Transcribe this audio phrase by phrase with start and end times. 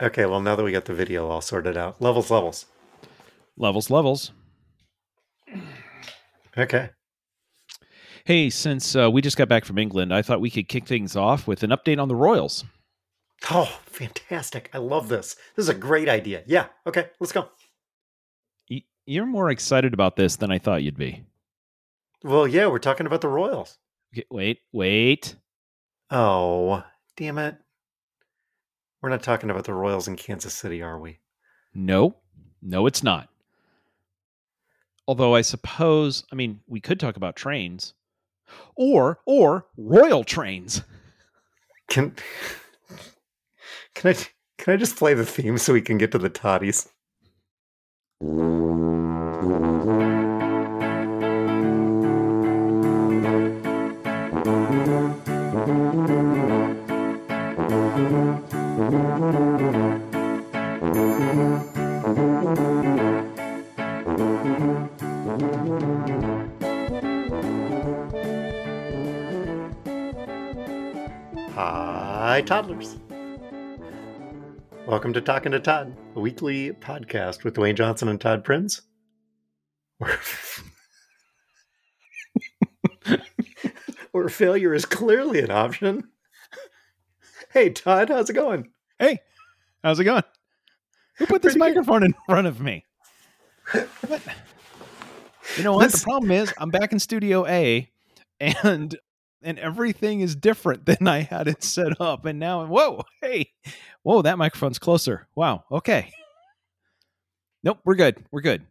[0.00, 2.66] Okay, well, now that we got the video all sorted out, levels, levels.
[3.56, 4.32] Levels, levels.
[6.56, 6.90] Okay.
[8.24, 11.16] Hey, since uh, we just got back from England, I thought we could kick things
[11.16, 12.64] off with an update on the Royals.
[13.50, 14.70] Oh, fantastic.
[14.72, 15.34] I love this.
[15.56, 16.42] This is a great idea.
[16.46, 16.66] Yeah.
[16.86, 17.48] Okay, let's go.
[18.70, 21.24] Y- You're more excited about this than I thought you'd be.
[22.22, 23.78] Well, yeah, we're talking about the Royals.
[24.14, 25.34] Okay, wait, wait.
[26.10, 26.84] Oh,
[27.16, 27.56] damn it.
[29.02, 31.18] We're not talking about the Royals in Kansas City, are we?
[31.74, 32.16] No,
[32.62, 33.28] no, it's not.
[35.08, 37.94] Although I suppose, I mean, we could talk about trains,
[38.76, 40.82] or or royal trains.
[41.88, 42.14] Can
[43.94, 44.26] Can I
[44.58, 46.88] can I just play the theme so we can get to the toddies?
[72.32, 72.96] Hi, toddlers.
[74.86, 78.80] Welcome to Talking to Todd, a weekly podcast with Dwayne Johnson and Todd Prinz.
[84.12, 86.08] Where, failure is clearly an option.
[87.52, 88.70] Hey, Todd, how's it going?
[88.98, 89.18] Hey,
[89.84, 90.24] how's it going?
[91.18, 92.86] Who put this Pretty microphone in front of me?
[94.06, 94.22] What?
[95.58, 95.92] You know what?
[95.92, 97.90] The problem is I'm back in Studio A,
[98.40, 98.96] and
[99.42, 102.24] and everything is different than I had it set up.
[102.24, 103.52] And now, whoa, hey,
[104.02, 105.28] whoa, that microphone's closer.
[105.34, 105.64] Wow.
[105.70, 106.12] Okay.
[107.62, 108.24] Nope, we're good.
[108.30, 108.66] We're good.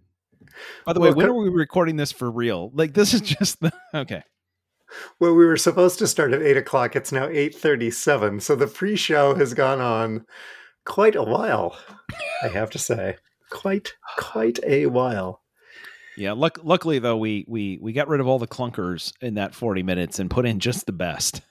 [0.85, 2.71] By the way, when are we recording this for real?
[2.73, 4.23] Like this is just the okay.
[5.19, 6.95] Well, we were supposed to start at eight o'clock.
[6.95, 10.25] It's now eight thirty-seven, so the pre-show has gone on
[10.85, 11.77] quite a while.
[12.43, 13.15] I have to say,
[13.49, 15.40] quite quite a while.
[16.17, 16.33] Yeah.
[16.33, 19.83] Luck, luckily though, we we we got rid of all the clunkers in that 40
[19.83, 21.41] minutes and put in just the best.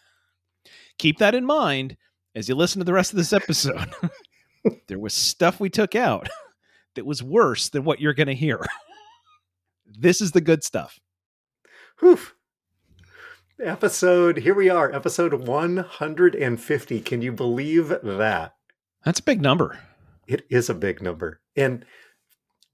[0.99, 1.97] Keep that in mind
[2.35, 3.91] as you listen to the rest of this episode.
[4.89, 6.29] there was stuff we took out
[6.95, 8.61] that was worse than what you're going to hear.
[9.87, 10.99] this is the good stuff.
[12.01, 12.19] Whew.
[13.63, 14.39] Episode.
[14.39, 14.91] Here we are.
[14.93, 17.01] Episode one hundred and fifty.
[17.01, 18.55] Can you believe that?
[19.05, 19.79] That's a big number.
[20.27, 21.85] It is a big number, and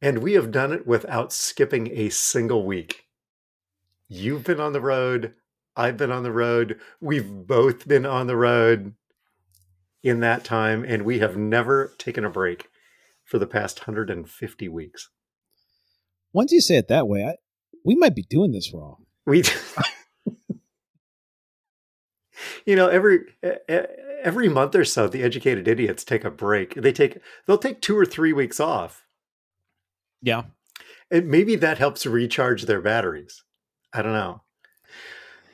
[0.00, 3.04] and we have done it without skipping a single week.
[4.08, 5.34] You've been on the road.
[5.74, 6.78] I've been on the road.
[7.00, 8.94] We've both been on the road
[10.02, 12.68] in that time, and we have never taken a break
[13.24, 15.10] for the past 150 weeks.
[16.32, 17.34] Once you say it that way, I,
[17.84, 19.04] we might be doing this wrong.
[19.26, 19.42] We,
[22.66, 23.20] you know, every
[24.22, 26.74] every month or so, the educated idiots take a break.
[26.74, 29.05] They take they'll take two or three weeks off,
[30.22, 30.42] Yeah.
[31.10, 33.42] and maybe that helps recharge their batteries.
[33.92, 34.42] I don't know.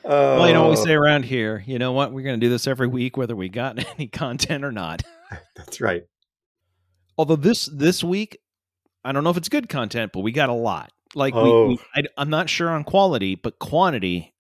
[0.05, 1.63] Well, you know what we Oh, say around here.
[1.67, 2.13] You know what?
[2.13, 5.03] We're going to do this every week, whether we got any content or not.
[5.57, 6.03] That's right.
[7.19, 8.39] although this this week
[9.05, 11.43] i don't know if it's good content but we got a lot like Oh.
[11.45, 11.85] we, we oh.
[11.95, 14.33] I, i'm not sure on quality but quantity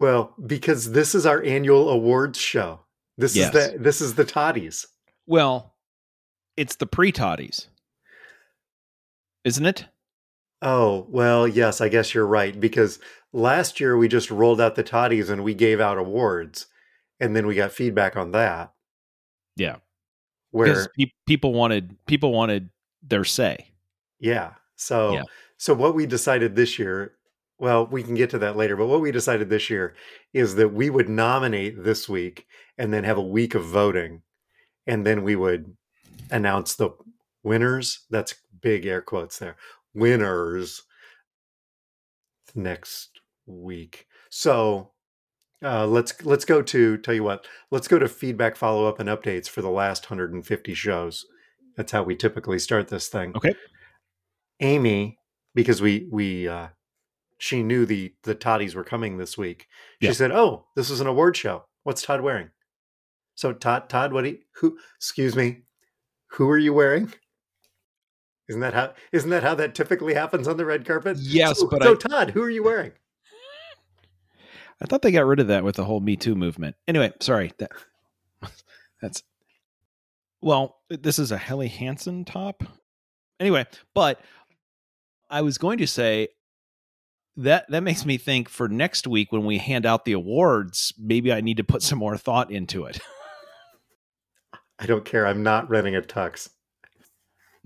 [0.00, 2.80] Well, because this is our annual awards show.
[3.16, 3.54] This Yes.
[3.54, 4.86] is the this is the toddies.
[5.26, 5.74] well
[6.56, 7.68] it's the pre-toddies
[9.46, 9.86] isn't it
[10.62, 12.58] Oh, well, yes, I guess you're right.
[12.58, 12.98] Because
[13.32, 16.66] last year we just rolled out the toddies and we gave out awards,
[17.20, 18.72] and then we got feedback on that.
[19.56, 19.76] yeah
[20.50, 22.70] Where pe- people wanted people wanted
[23.02, 23.70] their say
[24.18, 24.54] yeah.
[24.76, 25.24] So Yeah.
[25.58, 27.16] so what we decided this year,
[27.58, 29.94] well, we can get to that later, but what we decided this year
[30.32, 32.46] is that we would nominate this week
[32.78, 34.22] and then have a week of voting,
[34.86, 35.76] and then we would
[36.30, 36.90] announce the
[37.46, 38.00] winners.
[38.10, 39.56] That's big air quotes there.
[39.94, 40.82] Winners
[42.54, 44.06] next week.
[44.30, 44.92] So
[45.62, 47.46] uh, let's let's go to tell you what.
[47.70, 51.24] Let's go to feedback, follow up, and updates for the last 150 shows.
[51.76, 53.32] That's how we typically start this thing.
[53.36, 53.54] Okay.
[54.60, 55.18] Amy,
[55.54, 56.68] because we we uh,
[57.38, 59.66] she knew the the toddies were coming this week.
[60.02, 60.12] She Yeah.
[60.14, 61.64] said, "Oh, this is an award show.
[61.84, 62.50] What's Todd wearing?"
[63.34, 64.78] So Todd, Todd, what do you, who?
[64.96, 65.62] Excuse me,
[66.32, 67.12] who are you wearing?
[68.48, 68.92] Isn't that how?
[69.12, 71.16] Isn't that how that typically happens on the red carpet?
[71.18, 72.92] Yes, So, but so I- Todd, who are you wearing?
[74.82, 77.50] i thought they got rid of that with the whole me too movement anyway sorry
[77.56, 77.70] that
[79.00, 79.22] that's
[80.42, 82.62] well this is a helly hansen top
[83.40, 83.64] anyway
[83.94, 84.20] but
[85.30, 86.28] i was going to say
[87.38, 91.32] that that makes me think for next week when we hand out the awards maybe
[91.32, 93.00] i need to put some more thought into it
[94.52, 95.26] I I don't care.
[95.26, 96.50] I'm not renting a tux.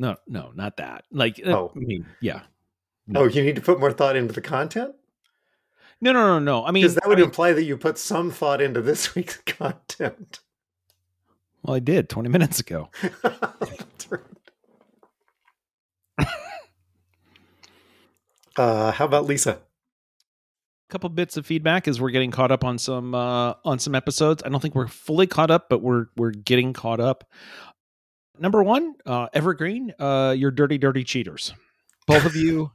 [0.00, 1.04] No, no, not that.
[1.12, 1.72] Like, uh, Oh.
[1.76, 2.40] I mean, yeah.
[3.14, 4.94] Oh, you need to put more thought into the content?
[6.00, 6.64] No, no, no, no.
[6.64, 9.14] I mean, Because that I would mean- imply that you put some thought into this
[9.14, 10.40] week's content.
[11.62, 12.88] well, I did 20 minutes ago.
[18.56, 19.52] Uh, how about Lisa?
[19.52, 19.58] A
[20.92, 24.42] couple bits of feedback as we're getting caught up on some uh, on some episodes.
[24.44, 27.24] I don't think we're fully caught up, but we're we're getting caught up.
[28.40, 31.52] Number one, uh, Evergreen, uh, you're dirty, dirty cheaters.
[32.06, 32.72] Both of you,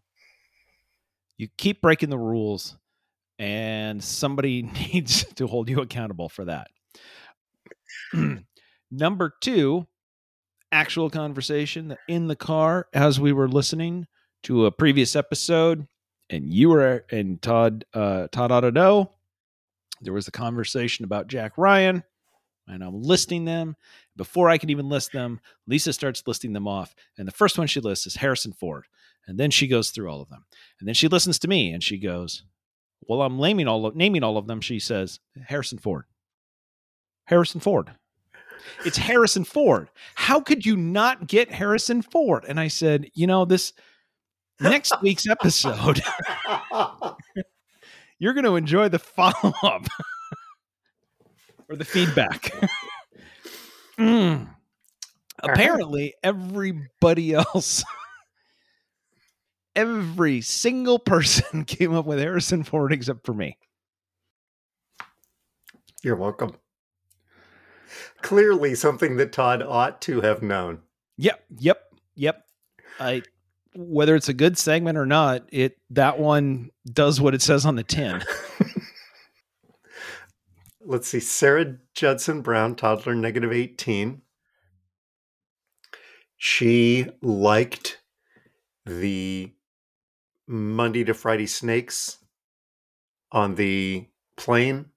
[1.37, 2.77] you keep breaking the rules,
[3.39, 4.61] and somebody
[4.93, 6.67] needs to hold you accountable for that.
[8.91, 9.87] Number two,
[10.71, 14.05] actual conversation in the car as we were listening
[14.43, 15.87] to a previous episode
[16.29, 19.11] and you were and Todd uh Todd ought to know
[20.01, 22.03] there was a conversation about Jack Ryan
[22.67, 23.75] and I'm listing them.
[24.15, 27.67] Before I can even list them Lisa starts listing them off and the first one
[27.67, 28.85] she lists is Harrison Ford
[29.27, 30.45] and then she goes through all of them.
[30.79, 32.43] And then she listens to me and she goes
[33.07, 36.05] well I'm naming all of naming all of them she says Harrison Ford.
[37.25, 37.91] Harrison Ford.
[38.83, 39.89] It's Harrison Ford.
[40.15, 42.45] How could you not get Harrison Ford?
[42.47, 43.73] And I said you know this
[44.59, 46.01] next week's episode
[48.19, 49.87] you're going to enjoy the follow up
[51.69, 52.51] or the feedback.
[53.97, 54.49] Mm.
[55.41, 57.83] Apparently, everybody else,
[59.75, 63.57] every single person came up with Harrison Ford except for me.
[66.03, 66.55] You're welcome.
[68.21, 70.79] Clearly, something that Todd ought to have known.
[71.17, 71.81] Yep, yep,
[72.15, 72.45] yep.
[72.99, 73.23] I
[73.75, 77.75] whether it's a good segment or not, it that one does what it says on
[77.75, 78.23] the tin.
[80.87, 81.19] Let's see.
[81.19, 84.21] Sarah Judson Brown, toddler negative 18.
[86.37, 88.01] She liked
[88.85, 89.51] the
[90.45, 92.19] Monday to Friday snakes
[93.31, 94.91] on the plane.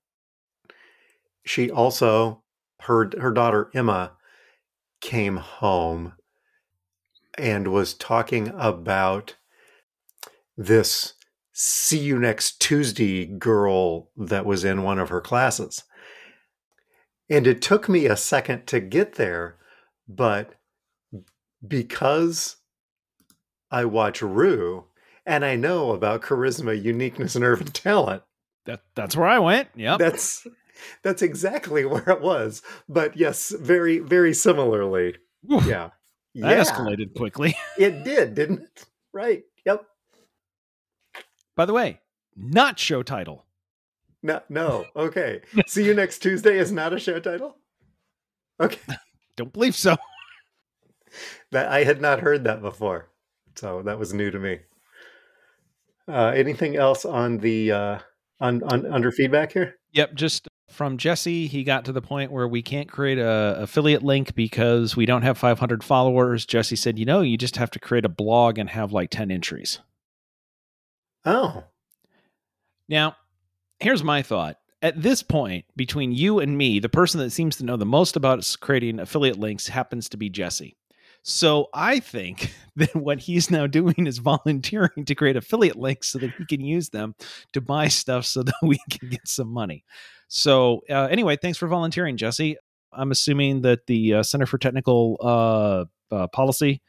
[1.46, 2.42] She also,
[2.80, 4.12] her, her daughter Emma
[5.00, 6.12] came home
[7.38, 9.36] and was talking about
[10.54, 11.14] this
[11.60, 15.82] see you next Tuesday girl that was in one of her classes.
[17.28, 19.56] And it took me a second to get there,
[20.08, 20.54] but
[21.66, 22.58] because
[23.72, 24.84] I watch Ru
[25.26, 28.22] and I know about charisma, uniqueness, and urban talent,
[28.66, 29.68] That that's where I went.
[29.74, 29.98] Yep.
[29.98, 30.46] that's
[31.02, 32.62] that's exactly where it was.
[32.88, 35.16] But yes, very, very similarly.
[35.52, 35.90] Oof, Yeah.
[36.36, 37.56] That yeah, escalated quickly.
[37.78, 38.84] It did, didn't it?
[39.12, 39.42] Right.
[41.58, 41.98] By the way,
[42.36, 43.44] not show title.
[44.22, 44.86] No, no.
[44.96, 45.40] Okay.
[45.66, 47.56] See you next Tuesday is not a show title.
[48.60, 48.78] Okay.
[49.36, 49.96] Don't believe so.
[51.50, 53.08] That I had not heard that before,
[53.56, 54.60] so that was new to me.
[56.06, 57.98] Uh, anything else on the uh,
[58.40, 59.74] on, on under feedback here?
[59.94, 64.04] Yep, just from Jesse, he got to the point where we can't create a affiliate
[64.04, 66.46] link because we don't have 500 followers.
[66.46, 69.32] Jesse said, "You know, you just have to create a blog and have like 10
[69.32, 69.80] entries."
[71.28, 71.62] Oh,
[72.88, 73.16] Now,
[73.80, 74.56] here's my thought.
[74.80, 78.16] At this point, between you and me, the person that seems to know the most
[78.16, 80.74] about creating affiliate links happens to be Jesse.
[81.22, 86.18] So I think that what he's now doing is volunteering to create affiliate links so
[86.18, 87.14] that he can use them
[87.52, 89.84] to buy stuff so that we can get some money.
[90.28, 92.56] So uh, anyway, thanks for volunteering, Jesse.
[92.90, 96.80] I'm assuming that the uh, Center for Technical uh, uh, Policy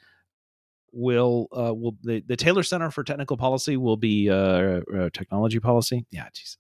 [0.92, 5.60] will uh, will the, the Taylor Center for Technical Policy will be uh, uh, technology
[5.60, 6.06] policy.
[6.12, 6.58] Yeah, geez.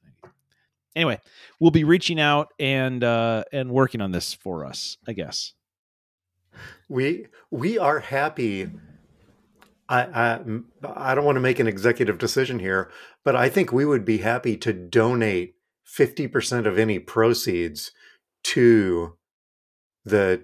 [0.95, 1.19] Anyway,
[1.59, 4.97] we'll be reaching out and uh, and working on this for us.
[5.07, 5.53] I guess.
[6.89, 8.69] we we are happy.
[9.87, 10.39] I I
[10.83, 12.91] I don't want to make an executive decision here,
[13.23, 17.91] but I think we would be happy to donate fifty percent of any proceeds
[18.43, 19.17] to
[20.05, 20.41] the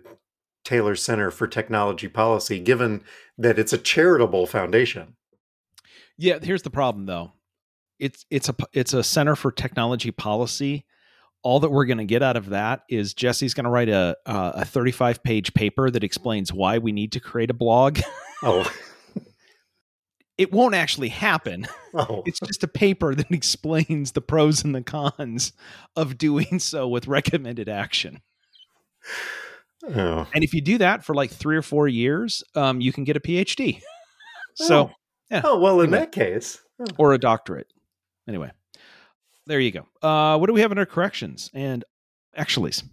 [0.63, 3.03] Taylor Center for Technology Policy, given
[3.37, 5.15] that it's a charitable foundation.
[6.17, 7.33] Yeah, here's the problem though.
[7.99, 10.85] It's it's a it's a Center for Technology Policy.
[11.43, 14.17] All that we're going to get out of that is Jesse's going to write a
[14.25, 17.99] uh, a 35 page paper that explains why we need to create a blog.
[18.43, 18.69] Oh,
[20.37, 21.67] it won't actually happen.
[21.93, 25.53] oh, It's just a paper that explains the pros and the cons
[25.95, 28.21] of doing so with recommended action.
[29.89, 30.27] Oh.
[30.33, 33.15] And if you do that for like three or four years, um, you can get
[33.15, 33.81] a PhD.
[34.55, 34.91] So,
[35.29, 35.41] yeah.
[35.43, 35.99] oh well, in Anyway.
[35.99, 36.85] that case, oh.
[36.97, 37.67] or a doctorate.
[38.27, 38.51] Anyway,
[39.45, 39.85] there you go.
[40.01, 41.83] Uh, what do we have under corrections and
[42.37, 42.83] actuallys?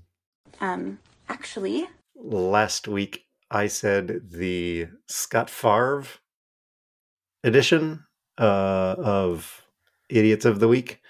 [0.61, 6.05] Um, actually, last week I said the Scott Favre
[7.45, 8.05] edition
[8.39, 9.63] uh, of
[10.09, 11.01] Idiots of the Week.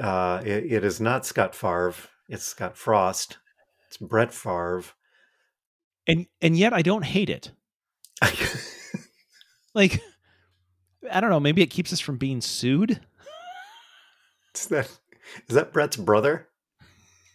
[0.00, 1.94] Uh, it, it is not Scott Favre.
[2.28, 3.38] It's Scott Frost.
[3.86, 4.84] It's Brett Favre.
[6.06, 7.52] And and yet I don't hate it.
[9.74, 10.00] like
[11.10, 13.00] I don't know, maybe it keeps us from being sued.
[14.54, 14.90] Is that
[15.48, 16.48] is that Brett's brother?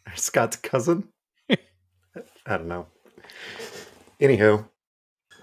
[0.08, 1.10] Or Scott's cousin?
[1.50, 2.88] I don't know.
[4.20, 4.68] Anywho,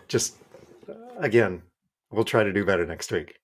[0.08, 0.36] just
[1.18, 1.62] again,
[2.10, 3.38] we'll try to do better next week.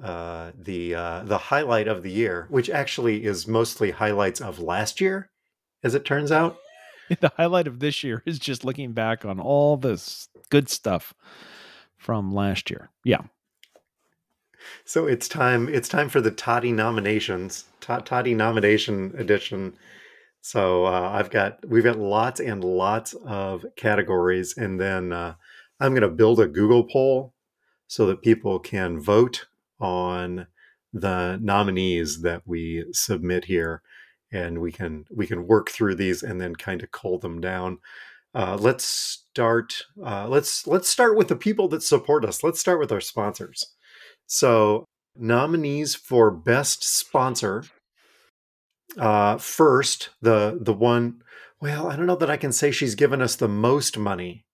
[0.00, 5.00] Uh, the uh, the highlight of the year, which actually is mostly highlights of last
[5.00, 5.30] year,
[5.82, 6.56] as it turns out.
[7.20, 11.12] the highlight of this year is just looking back on all this good stuff
[11.96, 12.90] from last year.
[13.04, 13.22] Yeah.
[14.84, 15.68] So it's time.
[15.68, 17.64] It's time for the Toddy nominations.
[17.80, 19.74] Toddy nomination edition.
[20.40, 25.34] So uh, I've got we've got lots and lots of categories, and then uh,
[25.80, 27.34] I'm going to build a Google poll
[27.86, 29.46] so that people can vote
[29.80, 30.46] on
[30.92, 33.82] the nominees that we submit here,
[34.32, 37.78] and we can we can work through these and then kind of cull them down.
[38.34, 39.74] Uh, let's start.
[40.02, 42.44] Uh, let's let's start with the people that support us.
[42.44, 43.74] Let's start with our sponsors.
[44.26, 44.84] So
[45.16, 47.64] nominees for best sponsor.
[48.98, 51.22] Uh, first, the the one.
[51.60, 54.44] Well, I don't know that I can say she's given us the most money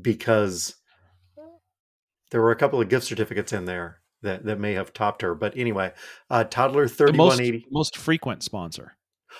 [0.00, 0.76] because
[2.30, 5.34] there were a couple of gift certificates in there that, that may have topped her.
[5.34, 5.92] But anyway,
[6.28, 8.96] uh, toddler thirty one eighty most, frequent sponsor.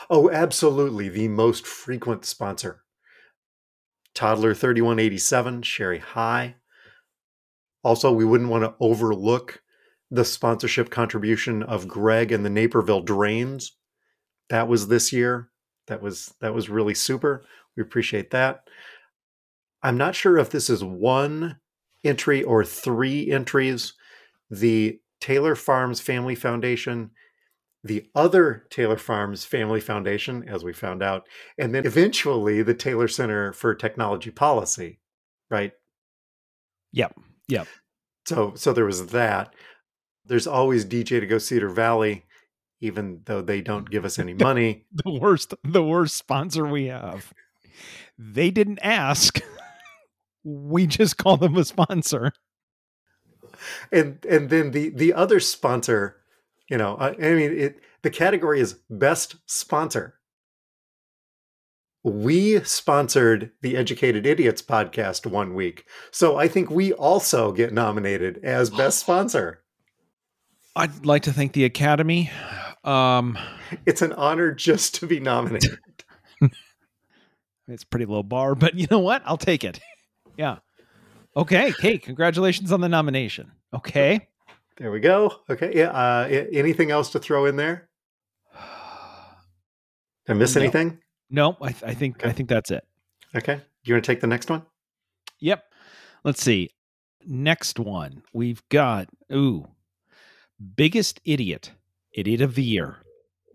[0.08, 2.82] Oh, absolutely, the most frequent sponsor.
[4.14, 6.54] Toddler thirty one eighty seven, Sherry High.
[7.82, 9.60] Also, we wouldn't want to overlook
[10.10, 13.76] the sponsorship contribution of Greg and the Naperville Drains.
[14.48, 15.50] That was this year.
[15.88, 17.44] That was that was really super.
[17.76, 18.68] We appreciate that.
[19.82, 21.58] I'm not sure if this is one
[22.04, 23.94] entry or three entries.
[24.50, 27.10] The Taylor Farms Family Foundation,
[27.82, 31.26] the other Taylor Farms Family Foundation, as we found out,
[31.58, 35.00] and then eventually the Taylor Center for Technology Policy,
[35.50, 35.72] right?
[36.92, 37.18] Yep.
[37.48, 37.66] Yep.
[38.26, 39.54] So so there was that.
[40.26, 42.24] There's always DJ to go Cedar Valley,
[42.80, 44.86] even though they don't give us any money.
[44.92, 47.32] the worst the worst sponsor we have.
[48.18, 49.40] They didn't ask.
[50.44, 52.32] we just call them a sponsor.
[53.92, 56.16] And and then the the other sponsor,
[56.68, 60.14] you know, I, I mean it the category is best sponsor
[62.04, 65.86] we sponsored the Educated Idiots podcast one week.
[66.10, 69.62] So I think we also get nominated as best sponsor.
[70.76, 72.30] I'd like to thank the Academy.
[72.84, 73.38] Um,
[73.86, 75.78] it's an honor just to be nominated.
[77.68, 79.22] it's pretty low bar, but you know what?
[79.24, 79.80] I'll take it.
[80.36, 80.56] Yeah.
[81.36, 81.72] Okay.
[81.78, 83.52] Hey, congratulations on the nomination.
[83.74, 84.28] Okay.
[84.76, 85.40] There we go.
[85.50, 85.72] Okay.
[85.74, 85.90] Yeah.
[85.90, 87.88] Uh, anything else to throw in there?
[90.26, 90.62] Did I miss no.
[90.62, 90.98] anything?
[91.30, 92.28] No, I, th- I think okay.
[92.28, 92.84] I think that's it.
[93.36, 93.60] Okay.
[93.84, 94.62] You want to take the next one?
[95.40, 95.62] Yep.
[96.24, 96.70] Let's see.
[97.26, 98.22] Next one.
[98.32, 99.66] We've got ooh.
[100.76, 101.72] Biggest idiot.
[102.12, 102.98] Idiot of the year.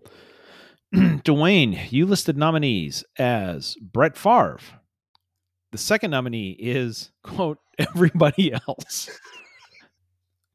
[0.94, 4.60] Dwayne, you listed nominees as Brett Favre.
[5.72, 9.10] The second nominee is quote everybody else.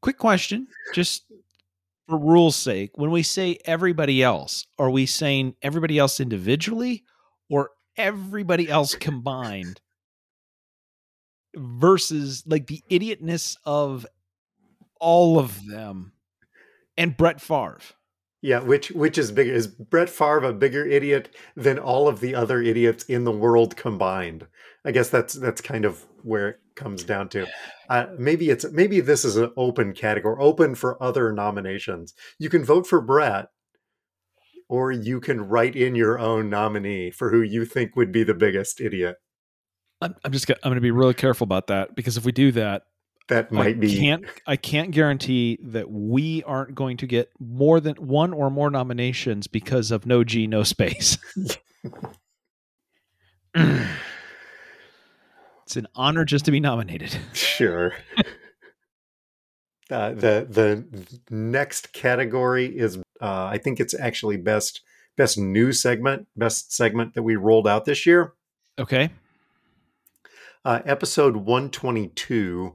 [0.05, 1.23] Quick question, just
[2.07, 7.03] for rules sake, when we say everybody else, are we saying everybody else individually
[7.49, 9.81] or everybody else combined
[11.55, 14.05] versus like the idiotness of
[14.99, 16.11] all of them
[16.95, 17.79] and Brett Favre.
[18.45, 19.51] Yeah, which which is bigger?
[19.51, 23.75] Is Brett Favre a bigger idiot than all of the other idiots in the world
[23.75, 24.45] combined?
[24.85, 27.47] I guess that's that's kind of where it comes down to.
[27.89, 32.13] Uh, maybe it's maybe this is an open category, open for other nominations.
[32.37, 33.47] You can vote for Brett,
[34.69, 38.35] or you can write in your own nominee for who you think would be the
[38.35, 39.15] biggest idiot.
[40.01, 42.31] I'm, I'm just gonna, I'm going to be really careful about that because if we
[42.31, 42.83] do that,
[43.27, 47.79] that might I be can't I can't guarantee that we aren't going to get more
[47.79, 51.17] than one or more nominations because of no G no space.
[53.55, 53.95] it's
[55.75, 57.17] an honor just to be nominated.
[57.33, 57.93] Sure.
[59.89, 64.81] Uh, the the next category is uh, I think it's actually best
[65.15, 68.33] best new segment, best segment that we rolled out this year.
[68.79, 69.09] Okay.
[70.63, 72.73] Uh, episode 122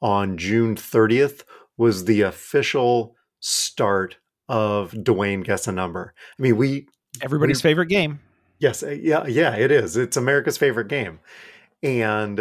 [0.00, 1.44] on June 30th
[1.76, 4.16] was the official start
[4.48, 6.14] of Dwayne Guess a Number.
[6.38, 6.86] I mean, we
[7.22, 8.20] everybody's we, favorite game.
[8.58, 9.96] Yes, uh, yeah, yeah, it is.
[9.96, 11.20] It's America's favorite game,
[11.82, 12.40] and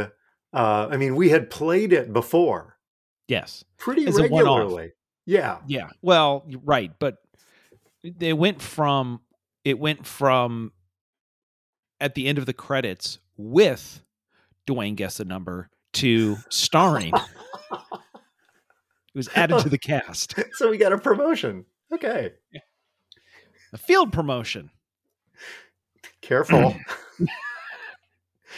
[0.54, 2.78] uh, I mean, we had played it before
[3.28, 3.66] Yes.
[3.78, 4.94] pretty As regularly.
[5.26, 5.90] Yeah, Yeah.
[6.02, 7.18] Well, right, but
[8.04, 9.22] they went from
[9.66, 10.72] it went from
[12.00, 14.02] at the end of the credits with
[14.66, 17.12] Dwayne guess a number to starring.
[19.18, 20.36] was added to the cast.
[20.54, 21.66] so we got a promotion.
[21.94, 22.34] Okay,
[23.74, 24.70] A field promotion.
[26.22, 26.76] careful.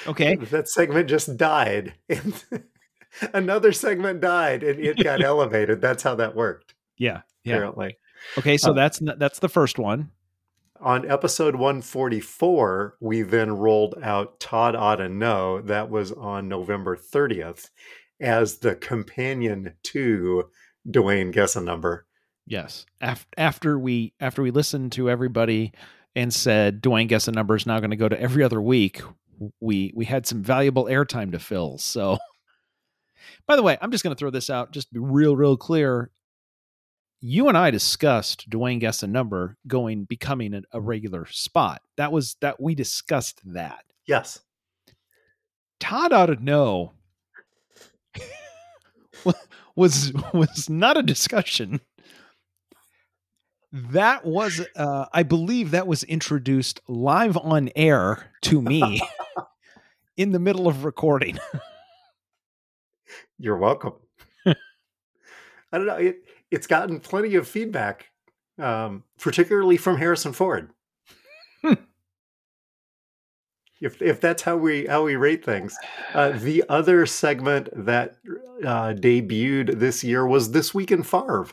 [0.08, 0.36] Okay.
[0.36, 1.94] that segment just died,
[3.34, 5.82] another segment died, and it got elevated.
[5.82, 6.74] That's how that worked.
[6.98, 7.22] Yeah.
[7.44, 7.56] Yeah.
[7.56, 7.98] Apparently.
[8.38, 10.12] Okay, so Uh, that's that's the first one.
[10.80, 15.60] On episode 144, we then rolled out Todd Ought to Know.
[15.62, 17.70] That was on November 30th
[18.22, 20.50] as the companion to
[20.88, 22.06] Dwayne Guess a Number.
[22.46, 22.86] Yes.
[23.02, 25.72] Af- after we after we listened to everybody
[26.16, 29.02] and said Dwayne guess a number is now going to go to every other week,
[29.60, 31.78] we we had some valuable airtime to fill.
[31.78, 32.18] So
[33.48, 35.58] By the way, I'm just going to throw this out just to be real real
[35.58, 36.12] clear.
[37.22, 41.82] You and I discussed Dwayne guess a number going becoming a, a regular spot.
[41.98, 43.84] That was that we discussed that.
[44.08, 44.40] Yes.
[45.80, 46.94] Todd ought to know
[49.76, 51.82] was was not a discussion.
[53.72, 59.02] That was, uh, I believe, that was introduced live on air to me
[60.18, 61.38] in the middle of recording.
[63.38, 63.94] You're welcome.
[64.46, 65.98] I don't know.
[65.98, 68.08] It, it's gotten plenty of feedback,
[68.58, 70.72] um, particularly from Harrison Ford.
[73.82, 75.78] If if that's how we how we rate things,
[76.14, 78.18] uh, the other segment that
[78.64, 81.48] uh, debuted this year was this week in Favre.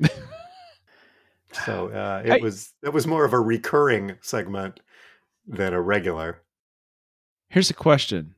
[1.64, 4.80] so uh, it I- was it was more of a recurring segment
[5.46, 6.42] than a regular.
[7.48, 8.34] Here's a question: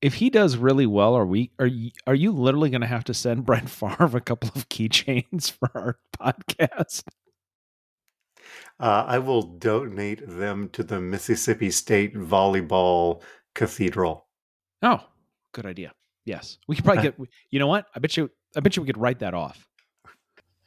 [0.00, 3.04] If he does really well, are we are you, are you literally going to have
[3.04, 7.04] to send Brett Favre a couple of keychains for our podcast?
[8.80, 13.22] Uh, I will donate them to the Mississippi State Volleyball
[13.54, 14.26] Cathedral.
[14.82, 15.00] Oh,
[15.52, 15.92] good idea.
[16.24, 17.16] Yes, we could probably get.
[17.50, 17.86] You know what?
[17.94, 18.30] I bet you.
[18.56, 19.66] I bet you we could write that off.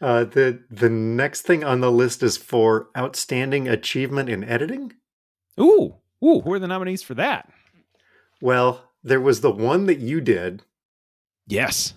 [0.02, 4.94] Uh, the the next thing on the list is for outstanding achievement in editing.
[5.60, 7.50] Ooh, ooh, who are the nominees for that?
[8.42, 10.64] Well, there was the one that you did,
[11.48, 11.94] Yes.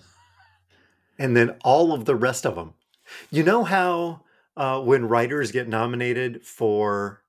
[1.17, 2.73] and then all of the rest of them.
[3.29, 4.21] You know how
[4.59, 7.23] uh, when writers get nominated for,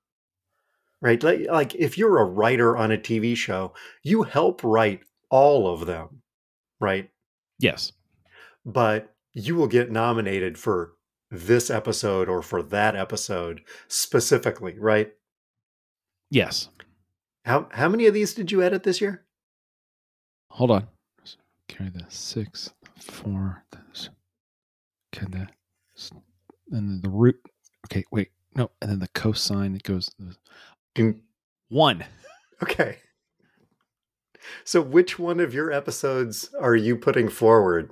[1.01, 1.23] right?
[1.23, 5.87] Like, like if you're a writer on a TV show, you help write all of
[5.87, 6.21] them,
[6.79, 7.09] right?
[7.59, 7.93] Yes.
[8.65, 10.93] but you will get nominated for
[11.31, 15.13] this episode or for that episode specifically, right?
[16.29, 16.69] Yes.
[17.45, 19.25] How how many of these did you edit this year?
[20.51, 20.87] Hold on.
[21.67, 24.09] Carry the six, four, this,
[25.15, 25.47] okay, the,
[26.71, 27.35] and then the root.
[27.85, 29.75] Okay, wait, no, and then the cosine.
[29.75, 30.09] It goes
[31.69, 32.05] one.
[32.63, 32.97] Okay.
[34.63, 37.91] So which one of your episodes are you putting forward?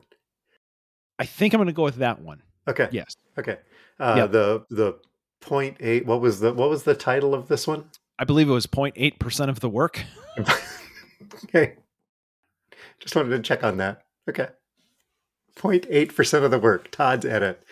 [1.17, 2.41] I think I'm going to go with that one.
[2.67, 2.87] Okay.
[2.91, 3.15] Yes.
[3.37, 3.57] Okay.
[3.99, 4.25] Uh, Yeah.
[4.27, 4.99] the the
[5.41, 6.05] point eight.
[6.05, 7.85] What was the what was the title of this one?
[8.17, 10.03] I believe it was 0.8 percent of the work.
[11.45, 11.75] okay.
[12.99, 14.03] Just wanted to check on that.
[14.29, 14.47] Okay.
[15.55, 17.63] 0.8% of the work, Todd's edit,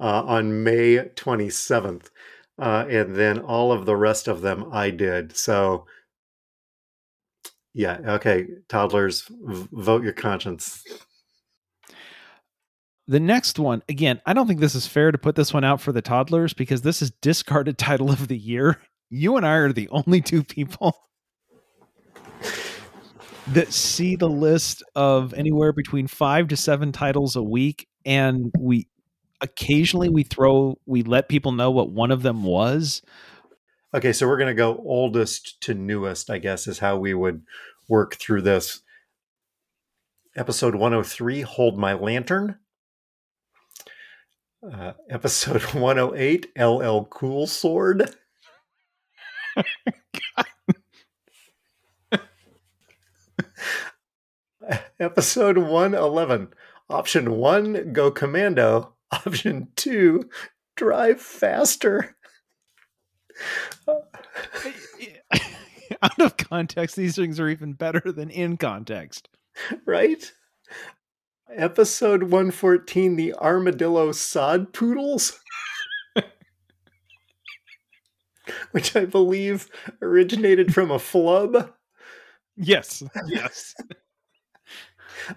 [0.00, 2.10] uh, on May 27th.
[2.58, 5.36] Uh, and then all of the rest of them I did.
[5.36, 5.86] So,
[7.74, 10.82] yeah, okay, toddlers, v- vote your conscience.
[13.08, 15.80] The next one, again, I don't think this is fair to put this one out
[15.80, 18.80] for the toddlers because this is discarded title of the year.
[19.10, 20.96] You and I are the only two people
[23.48, 27.86] that see the list of anywhere between five to seven titles a week.
[28.04, 28.88] And we
[29.40, 33.02] occasionally we throw, we let people know what one of them was.
[33.94, 37.42] Okay, so we're going to go oldest to newest, I guess, is how we would
[37.88, 38.82] work through this.
[40.36, 42.58] Episode 103 Hold My Lantern.
[44.62, 48.10] Uh, episode 108 LL Cool Sword.
[55.00, 56.48] episode 111
[56.90, 58.95] Option 1 Go Commando.
[59.24, 60.28] Option 2
[60.76, 62.16] Drive Faster.
[66.02, 69.28] Out of context, these things are even better than in context.
[69.86, 70.32] right?
[71.54, 75.38] Episode 114 The Armadillo Sod Poodles.
[78.72, 79.68] which I believe
[80.02, 81.72] originated from a flub.
[82.56, 83.02] Yes.
[83.26, 83.74] Yes.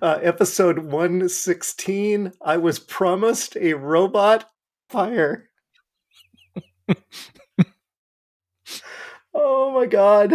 [0.02, 4.50] Uh, episode 116 I was promised a robot
[4.90, 5.50] fire.
[9.34, 10.34] oh my god.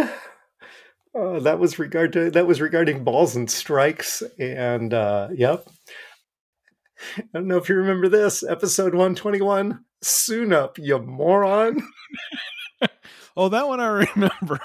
[1.17, 5.65] Uh, that was regard to that was regarding balls and strikes and uh, yep
[7.17, 11.81] I don't know if you remember this episode 121 soon up you moron
[13.37, 14.59] oh, that one I remember.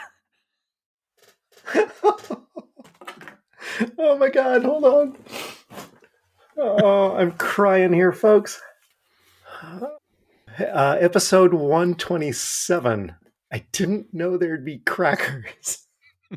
[3.99, 5.17] oh my god, hold on.
[6.57, 8.61] Oh, I'm crying here, folks.
[9.63, 13.15] Uh, episode 127.
[13.53, 15.87] I didn't know there'd be crackers.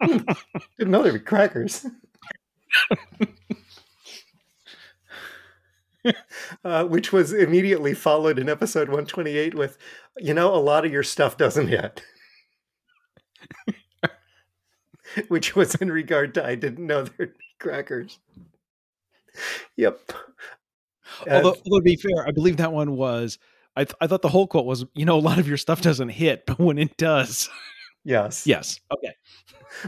[0.00, 1.86] didn't know there'd be crackers.
[6.64, 9.78] uh, which was immediately followed in episode 128 with,
[10.18, 12.02] you know, a lot of your stuff doesn't hit.
[15.28, 18.18] which was in regard to I didn't know there'd be crackers.
[19.76, 20.12] Yep.
[21.30, 23.38] Although, although to be fair, I believe that one was.
[23.74, 25.80] I, th- I thought the whole quote was, you know, a lot of your stuff
[25.80, 27.48] doesn't hit, but when it does,
[28.04, 29.14] yes, yes, okay.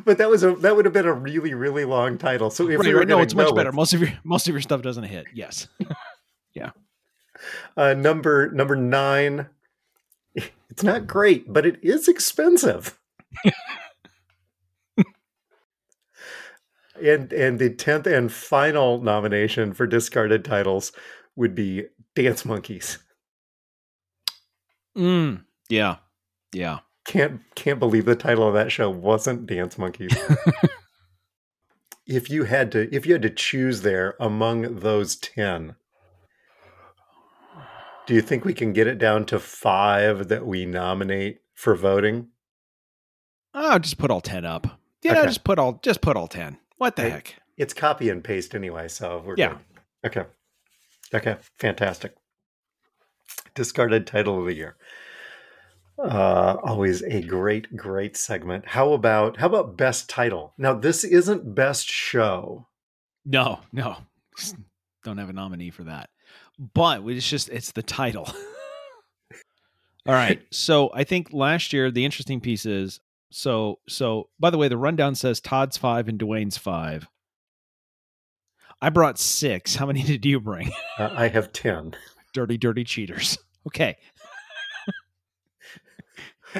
[0.06, 2.48] But that was a that would have been a really really long title.
[2.48, 3.72] So if right, we were right, no, it's much better.
[3.72, 5.26] Most of your most of your stuff doesn't hit.
[5.34, 5.68] Yes.
[6.54, 6.70] Yeah.
[7.76, 9.48] Uh, number number nine,
[10.34, 12.96] it's not great, but it is expensive.
[17.02, 20.92] And and the tenth and final nomination for discarded titles
[21.37, 22.98] would be Dance Monkeys.
[24.96, 25.96] Mm, yeah.
[26.52, 26.80] Yeah.
[27.04, 30.16] Can't can't believe the title of that show wasn't Dance Monkeys.
[32.07, 35.74] if you had to if you had to choose there among those 10
[38.07, 42.28] do you think we can get it down to 5 that we nominate for voting
[43.57, 44.66] Oh, just put all ten up.
[45.02, 45.26] Yeah, Okay.
[45.26, 46.59] just put all just put all ten.
[46.78, 47.10] What the Hey.
[47.10, 47.34] heck?
[47.56, 49.54] it's copy and paste anyway so we're Yeah.
[50.02, 50.16] good.
[50.18, 50.28] okay
[51.14, 52.14] okay fantastic
[53.54, 54.76] discarded title of the year
[55.98, 61.54] uh always a great great segment how about how about best title now this isn't
[61.54, 62.66] best show
[63.24, 63.96] No, no.
[65.04, 66.10] Don't have a nominee for that.
[66.58, 68.26] But it's just it's the title.
[70.06, 70.42] All right.
[70.50, 73.00] So I think last year the interesting piece is
[73.34, 77.08] so so by the way, the rundown says Todd's five and Dwayne's five.
[78.80, 79.74] I brought six.
[79.76, 80.70] How many did you bring?
[80.98, 81.94] uh, i have 10
[82.34, 83.38] dirty, dirty cheaters.
[83.66, 83.96] Okay.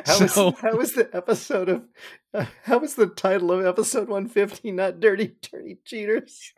[0.06, 1.84] How was, So- how was the episode of?
[2.32, 4.72] Uh, how was the title of episode one fifty?
[4.72, 6.52] Not dirty, dirty cheaters.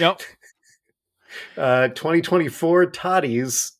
[0.00, 0.22] Yep.
[1.56, 3.72] Uh, twenty twenty four Toddy's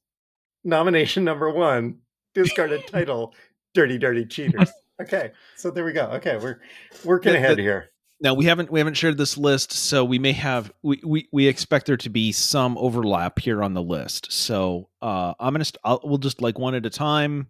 [0.63, 2.01] nomination number one,
[2.35, 3.35] discarded title,
[3.79, 4.71] dirty, dirty cheaters.
[5.01, 6.07] Okay, so there we go.
[6.15, 6.59] Okay, we're
[7.05, 7.91] working The- ahead the- here.
[8.21, 11.47] Now we haven't we haven't shared this list, so we may have we we, we
[11.47, 14.33] expect there to be some overlap here on the list.
[14.33, 17.49] So uh, I'm gonna st- I'll, we'll just like one at a time.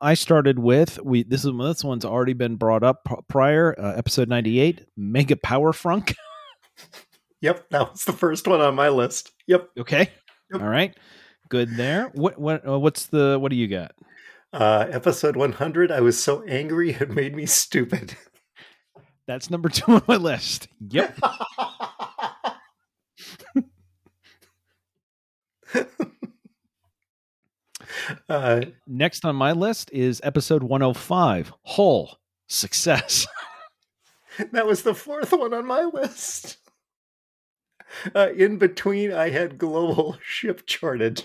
[0.00, 3.94] I started with we this is this one's already been brought up p- prior uh,
[3.96, 6.14] episode 98 Mega Power Frunk.
[7.42, 9.32] Yep, that was the first one on my list.
[9.48, 9.70] Yep.
[9.80, 10.10] Okay,
[10.52, 10.60] Yep.
[10.62, 10.94] all right,
[11.48, 12.10] good there.
[12.14, 13.92] What what uh, what's the what do you got?
[14.52, 15.92] Uh, episode one hundred.
[15.92, 18.16] I was so angry it made me stupid.
[19.26, 20.66] That's number two on my list.
[20.88, 21.18] Yep.
[28.28, 32.16] uh, Next on my list is episode 105 Whole
[32.48, 33.26] Success.
[34.52, 36.56] That was the fourth one on my list.
[38.14, 41.24] Uh, in between, I had global ship shortage.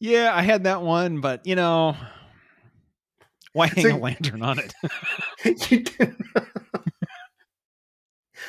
[0.00, 1.96] Yeah, I had that one, but you know,
[3.52, 4.74] why hang So- a lantern on it?
[5.70, 6.16] you did,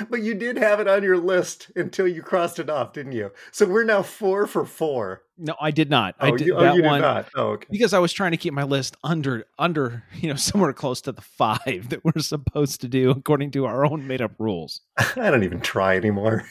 [0.10, 3.32] but you did have it on your list until you crossed it off, didn't you?
[3.52, 5.22] So we're now four for four.
[5.38, 6.16] no, I did not.
[6.20, 7.30] I Oh, did you, oh, that you did one not.
[7.36, 7.68] Oh, okay.
[7.70, 11.12] because I was trying to keep my list under under you know somewhere close to
[11.14, 14.82] the five that we're supposed to do according to our own made up rules.
[14.98, 16.44] I don't even try anymore.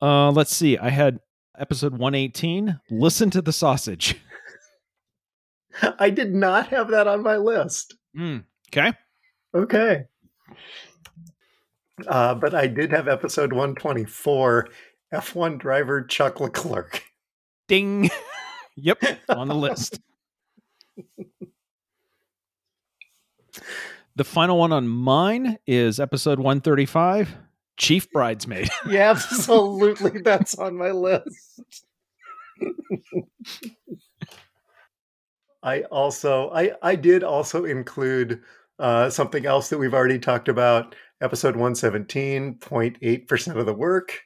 [0.00, 0.76] Uh, let's see.
[0.78, 1.18] I had
[1.58, 2.80] episode 118.
[2.90, 4.16] Listen to the sausage.
[5.98, 7.94] I did not have that on my list.
[8.16, 8.92] Mm, okay.
[9.54, 10.04] Okay.
[12.06, 14.68] Uh, but I did have episode 124
[15.12, 17.02] F1 driver Chuck Leclerc.
[17.68, 18.10] Ding.
[18.76, 20.00] yep, on the list.
[24.16, 27.36] The final one on mine is episode 135
[27.76, 28.68] Chief bridesmaid.
[28.88, 30.20] Yeah, absolutely.
[30.22, 31.60] That's on my list.
[35.62, 38.42] I also I I did also include
[38.78, 40.94] uh, something else that we've already talked about.
[41.20, 44.22] Episode one seventeen point eight percent of the work.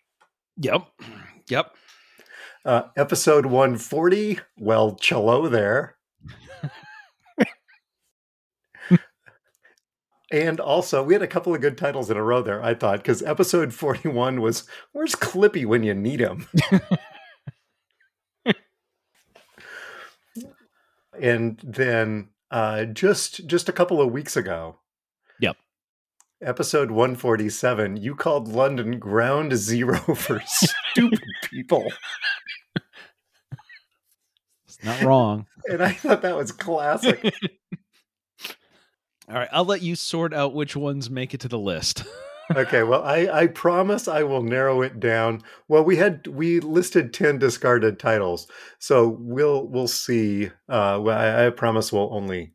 [0.58, 0.86] Yep.
[1.48, 1.74] Yep.
[2.64, 4.38] Uh, episode one forty.
[4.58, 5.96] Well, cello there.
[10.30, 12.62] And also, we had a couple of good titles in a row there.
[12.62, 16.46] I thought because episode forty-one was "Where's Clippy when you need him."
[21.20, 24.78] and then uh, just just a couple of weeks ago,
[25.40, 25.56] Yep.
[26.42, 31.92] episode one forty-seven, you called London ground zero for stupid people,
[34.66, 35.46] It's not wrong.
[35.66, 37.34] and I thought that was classic.
[39.30, 39.48] All right.
[39.52, 42.02] I'll let you sort out which ones make it to the list.
[42.56, 47.14] okay well I, I promise i will narrow it down well we had we listed
[47.14, 48.48] 10 discarded titles
[48.80, 52.52] so we'll we'll see uh well, I, I promise we'll only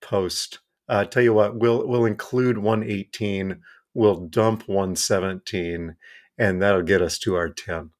[0.00, 3.60] post uh tell you what we'll we'll include 118
[3.92, 5.94] we'll dump 117
[6.38, 7.90] and that'll get us to our 10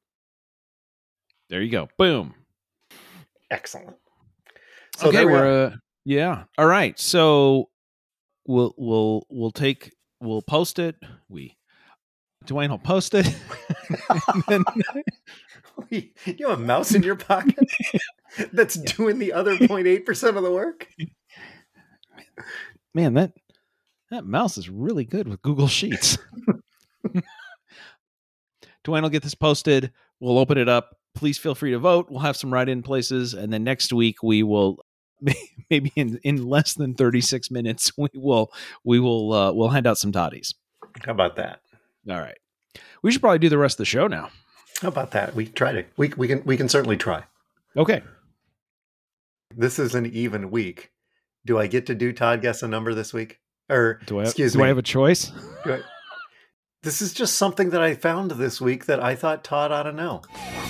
[1.49, 1.89] there you go.
[1.99, 2.33] Boom.
[3.51, 3.97] excellent
[4.97, 5.35] so okay, we are.
[5.35, 6.43] we're uh, yeah.
[6.59, 6.97] All right.
[6.99, 7.69] So
[8.47, 10.95] we'll we'll we'll take we'll post it.
[11.29, 11.57] We
[12.45, 13.25] Dwayne will post it.
[14.47, 14.63] then,
[15.89, 17.67] you have a mouse in your pocket
[18.53, 20.87] that's doing the other 0.8% of the work
[22.93, 23.33] man, that
[24.11, 26.17] that mouse is really good with Google Sheets.
[28.85, 29.91] Dwayne will get this posted.
[30.19, 30.95] We'll open it up.
[31.15, 32.07] Please feel free to vote.
[32.09, 34.84] We'll have some write-in places, and then next week we will
[35.69, 38.51] maybe in in less than 36 minutes we will
[38.83, 40.53] we will uh, we'll hand out some toddies.
[41.05, 41.61] how about that
[42.09, 42.37] All right.
[43.01, 44.29] We should probably do the rest of the show now.
[44.81, 47.23] how about that we try to we, we can we can certainly try
[47.77, 48.01] Okay.
[49.55, 50.91] This is an even week.
[51.45, 53.39] Do I get to do Todd guess a number this week?
[53.69, 54.65] Or Do I excuse do me?
[54.65, 55.31] I have a choice?
[55.63, 55.81] do I-
[56.83, 59.91] this is just something that I found this week that I thought Todd ought to
[59.91, 60.21] know.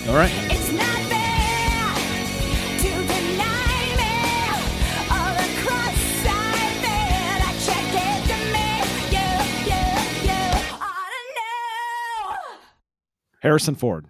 [0.08, 0.32] All right.
[13.46, 14.06] Harrison Ford.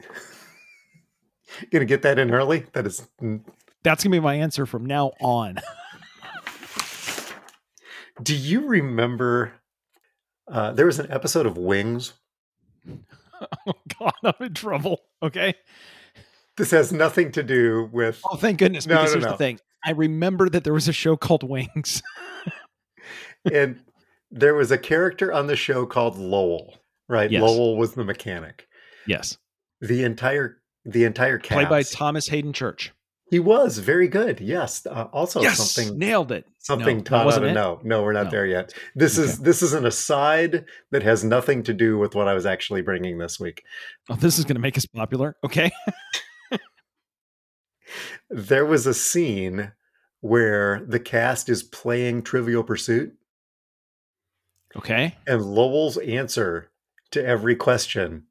[1.70, 2.64] Gonna get that in early?
[2.72, 3.06] That is
[3.82, 5.58] That's gonna be my answer from now on.
[8.22, 9.52] do you remember
[10.50, 12.14] uh, there was an episode of Wings?
[12.88, 15.02] oh God, I'm in trouble.
[15.22, 15.52] Okay.
[16.56, 18.86] This has nothing to do with Oh, thank goodness.
[18.86, 19.30] No, Because no, here's no.
[19.32, 19.60] the thing.
[19.84, 22.02] I remember that there was a show called Wings.
[23.52, 23.80] and
[24.30, 26.77] there was a character on the show called Lowell,
[27.08, 27.30] right?
[27.30, 27.42] Yes.
[27.42, 28.68] Lowell was the mechanic.
[29.06, 29.38] yes.
[29.80, 31.52] The entire the entire cast.
[31.56, 32.92] Played by Thomas Haden Church.
[33.30, 34.40] He was very good.
[34.40, 34.86] Yes.
[34.86, 35.70] Uh, also yes.
[35.70, 36.46] something Nailed it.
[36.58, 37.78] something No, Todd wasn't to know.
[37.84, 38.30] No, we're not No.
[38.30, 38.72] there yet.
[38.94, 42.46] This is this is an aside that has nothing to do with what I was
[42.46, 43.62] actually bringing this week.
[44.08, 45.36] Oh, this is gonna make us popular.
[45.44, 45.70] Okay.
[48.30, 49.72] There was a scene
[50.20, 53.14] where the cast is playing Trivial Pursuit,
[54.76, 55.16] Okay.
[55.26, 56.70] and Lowell's answer
[57.12, 58.24] to every question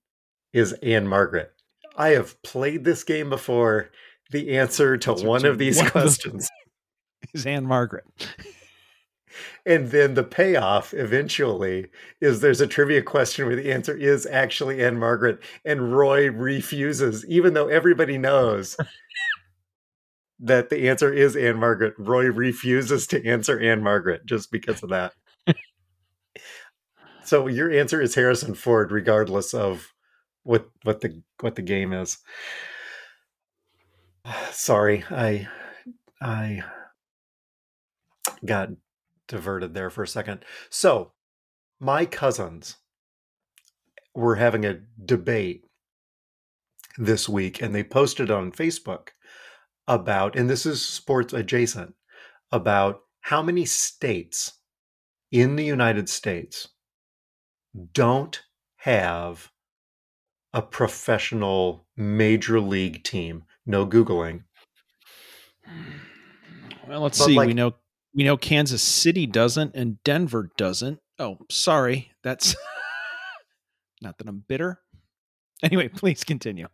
[0.53, 1.51] is Ann-Margret.
[1.95, 3.89] I have played this game before.
[4.29, 6.49] The answer to one of these one of questions
[7.33, 8.03] Is Ann-Margret.
[9.65, 11.87] And then the payoff eventually
[12.21, 17.53] is there's a trivia question where the answer is actually Ann-Margret, and Roy refuses, even
[17.53, 18.77] though everybody knows
[20.39, 21.95] that the answer is Ann-Margret.
[21.97, 25.13] Roy refuses to answer Ann-Margret just because of that.
[27.27, 29.93] So your answer is Harrison Ford, regardless of
[30.43, 32.19] what what the what the game is.
[34.51, 35.49] Sorry, I
[36.21, 36.63] I
[38.45, 38.69] got
[39.27, 40.45] diverted there for a second.
[40.69, 41.11] So,
[41.81, 42.77] my cousins
[44.15, 45.65] were having a debate
[46.97, 49.09] this week, and they posted on Facebook
[49.85, 51.93] about, and this is sports adjacent,
[52.53, 54.53] about how many states
[55.29, 56.69] in the United States
[57.93, 58.41] don't
[58.77, 59.51] have
[60.53, 63.43] a professional major league team.
[63.65, 64.43] No Googling.
[66.87, 67.37] Well, let's But, see.
[67.37, 67.75] we know
[68.13, 70.99] we know Kansas City doesn't and Denver doesn't.
[71.19, 72.11] Oh, sorry.
[72.23, 72.55] That's
[74.01, 74.79] not that I'm bitter.
[75.61, 76.67] Anyway, please continue.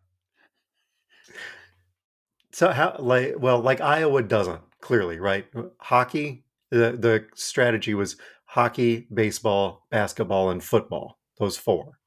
[2.51, 5.47] So how like well like Iowa doesn't clearly right
[5.79, 8.17] hockey the the strategy was
[8.53, 11.97] hockey baseball basketball and football those four.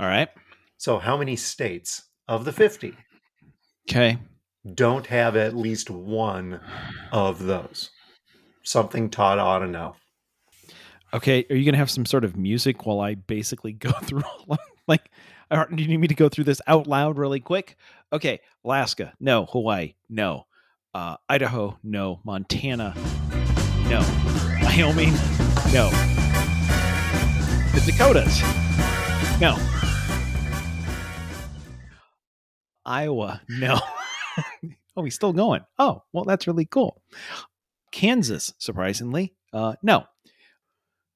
[0.00, 0.28] All right.
[0.76, 2.94] So, how many states of the 50
[3.88, 4.18] Okay.
[4.74, 6.60] don't have at least one
[7.12, 7.90] of those?
[8.64, 9.94] Something Todd ought to know.
[11.12, 11.46] Okay.
[11.48, 14.46] Are you going to have some sort of music while I basically go through all
[14.50, 15.10] of- like
[15.50, 17.76] do you need me to go through this out loud really quick?
[18.12, 18.40] Okay.
[18.64, 19.12] Alaska.
[19.20, 19.46] No.
[19.46, 19.94] Hawaii.
[20.08, 20.46] No.
[20.92, 21.78] Uh, Idaho.
[21.84, 22.20] No.
[22.24, 22.94] Montana.
[23.88, 24.00] No.
[24.64, 25.12] Wyoming.
[25.72, 25.90] No.
[27.72, 28.40] The Dakotas.
[29.40, 29.58] No.
[32.84, 33.40] Iowa.
[33.48, 33.80] No.
[34.96, 35.62] oh, he's still going.
[35.78, 37.02] Oh, well, that's really cool.
[37.90, 39.34] Kansas, surprisingly.
[39.52, 40.04] Uh, no.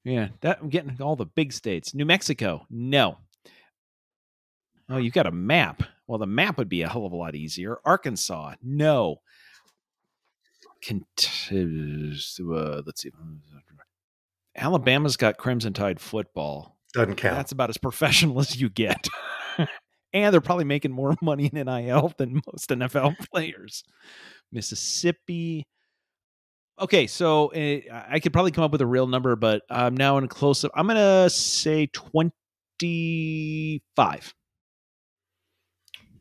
[0.03, 1.93] Yeah, that I'm getting all the big states.
[1.93, 3.17] New Mexico, no.
[4.89, 5.83] Oh, you've got a map.
[6.07, 7.77] Well, the map would be a hell of a lot easier.
[7.85, 9.21] Arkansas, no.
[10.81, 13.11] Kent- uh, let's see.
[14.59, 16.77] Alabama's got Crimson Tide football.
[16.93, 17.35] Doesn't count.
[17.35, 19.07] That's about as professional as you get.
[20.13, 23.83] and they're probably making more money in NIL than most NFL players.
[24.51, 25.65] Mississippi.
[26.79, 30.17] Okay, so uh, I could probably come up with a real number, but I'm now
[30.17, 30.71] in close up.
[30.75, 34.33] I'm going to say 25.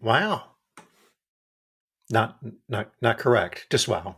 [0.01, 0.45] wow.
[2.11, 2.39] Not
[2.71, 3.67] not not correct.
[3.69, 4.17] Just wow.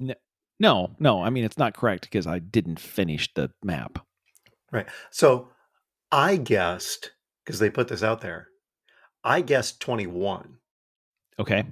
[0.61, 3.99] No, no, I mean, it's not correct because I didn't finish the map.
[4.73, 4.87] Right.
[5.11, 5.49] So
[6.13, 7.11] I guessed
[7.45, 8.49] because they put this out there.
[9.25, 10.57] I guessed 21,
[11.39, 11.65] Okay.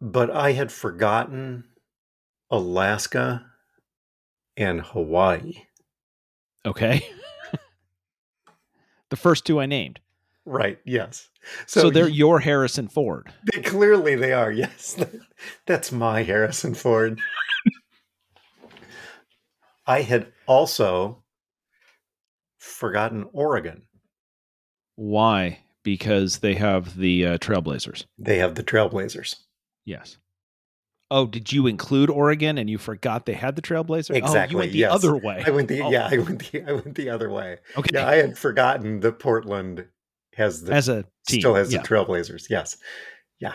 [0.00, 1.64] but I had forgotten
[2.50, 3.46] Alaska
[4.56, 5.54] and Hawaii.
[6.66, 7.06] Okay.
[9.10, 10.00] the first two I named.
[10.44, 10.78] Right.
[10.84, 11.28] Yes.
[11.66, 13.32] So, So, they're your Harrison Ford.
[13.52, 14.50] they clearly they are.
[14.58, 15.02] Yes.
[15.66, 17.20] That's my Harrison Ford.
[19.86, 21.22] I had also
[22.58, 23.82] forgotten Oregon.
[24.96, 25.60] Why?
[25.82, 28.04] Because they have the uh, Trailblazers.
[28.18, 29.36] They have the Trailblazers.
[29.84, 30.18] Yes.
[31.10, 34.20] Oh, did you include Oregon and you forgot they had the Trailblazers?
[34.22, 34.92] Oh, you went the yes.
[34.92, 35.42] other way.
[35.46, 37.58] I went the Oh, yeah, I went the I went the other way.
[37.78, 37.90] Okay.
[37.94, 39.86] Yeah, I had forgotten that Portland
[40.34, 41.40] has the As a team.
[41.40, 41.80] still has yeah.
[41.80, 42.50] the Trailblazers.
[42.50, 42.76] Yes.
[43.40, 43.54] Yeah.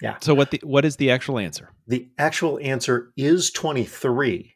[0.00, 0.16] Yeah.
[0.20, 1.70] So what the what is the actual answer?
[1.86, 4.51] The actual answer is 23.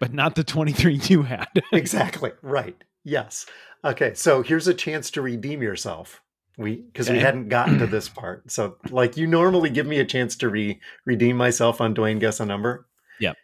[0.00, 1.48] But not the 23 you had.
[1.72, 2.32] exactly.
[2.42, 2.76] Right.
[3.04, 3.46] Yes.
[3.84, 6.22] Okay, so here's a chance to redeem yourself.
[6.56, 8.50] We because we hadn't gotten to this part.
[8.50, 12.40] So like you normally give me a chance to re redeem myself on Dwayne guess
[12.40, 12.88] a number.
[13.20, 13.36] Yep.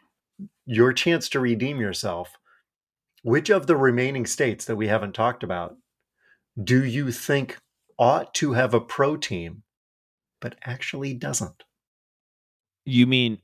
[0.66, 2.36] Your chance to redeem yourself.
[3.22, 5.76] Which of the remaining states that we haven't talked about
[6.62, 7.58] do you think
[7.98, 9.62] ought to have a pro team
[10.40, 11.62] but actually doesn't?
[12.84, 13.38] you mean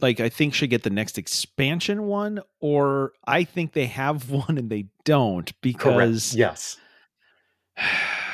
[0.00, 4.58] like I think should get the next expansion one or I think they have one
[4.58, 6.76] and they don't because Yes.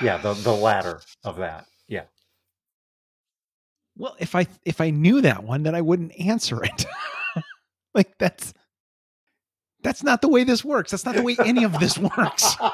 [0.01, 1.67] Yeah, the the latter of that.
[1.89, 2.05] Yeah.
[3.97, 6.87] Well, if I if I knew that one, then I wouldn't answer it.
[7.95, 8.55] like that's
[9.83, 10.93] that's not the way this works.
[10.93, 12.57] That's not the way any of this works.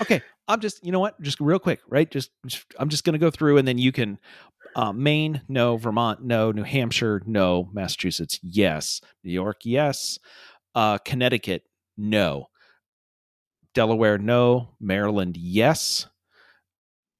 [0.00, 1.20] Okay, I'm just you know what?
[1.20, 2.10] Just real quick, right?
[2.10, 4.18] Just, just I'm just gonna go through and then you can
[4.76, 10.18] uh, Maine, no, Vermont, no, New Hampshire, no, Massachusetts, yes, New York, yes,
[10.74, 11.64] uh, Connecticut,
[11.96, 12.46] no,
[13.74, 16.06] Delaware, no, Maryland, yes,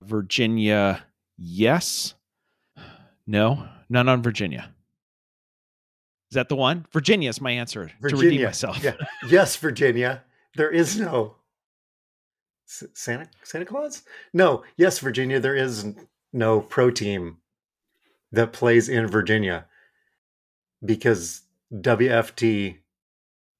[0.02, 1.04] Virginia,
[1.36, 2.14] yes,
[3.26, 4.72] no, none on Virginia.
[6.30, 6.86] Is that the one?
[6.92, 8.46] Virginia is my answer to redeem Virginia.
[8.46, 8.84] myself.
[8.84, 8.94] Yeah.
[9.28, 10.22] Yes, Virginia.
[10.54, 11.34] There is no
[12.68, 14.02] S- Santa Santa Claus.
[14.32, 14.62] No.
[14.76, 15.40] Yes, Virginia.
[15.40, 15.92] There is
[16.32, 17.38] no pro team
[18.32, 19.66] that plays in Virginia
[20.84, 21.42] because
[21.74, 22.78] WFT,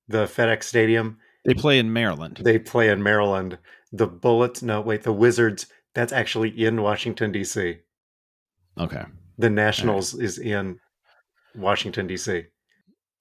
[0.09, 2.40] the FedEx Stadium, They play in Maryland.
[2.42, 3.59] they play in Maryland.
[3.92, 4.62] The Bullets.
[4.62, 5.02] No, wait.
[5.02, 5.66] The Wizards.
[5.94, 7.78] That's actually in Washington D.C.
[8.78, 9.04] Okay.
[9.38, 10.78] The Nationals is in
[11.56, 12.44] Washington D.C.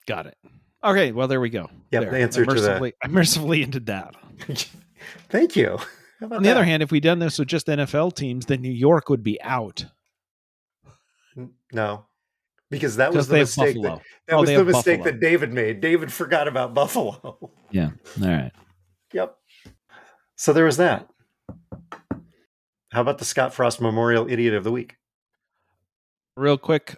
[0.06, 0.36] Got it.
[0.84, 1.68] Okay, well there we go.
[1.90, 2.10] Yep, There.
[2.10, 4.14] the answer to mercifully, I mercifully ended that.
[5.28, 5.78] Thank you.
[6.22, 9.08] On the other hand, if we'd done this with just NFL teams, then New York
[9.08, 9.86] would be out
[11.72, 12.06] No,
[12.70, 13.76] because that was the mistake.
[13.82, 15.12] That, that Oh, was the mistake Buffalo.
[15.12, 15.80] that David made.
[15.80, 17.50] David forgot about Buffalo.
[17.70, 17.90] Yeah.
[18.22, 18.50] All right.
[19.12, 19.36] yep.
[20.36, 21.08] So there was that.
[22.92, 24.96] How about the Scott Frost Memorial Idiot of the Week?
[26.36, 26.96] Real quick.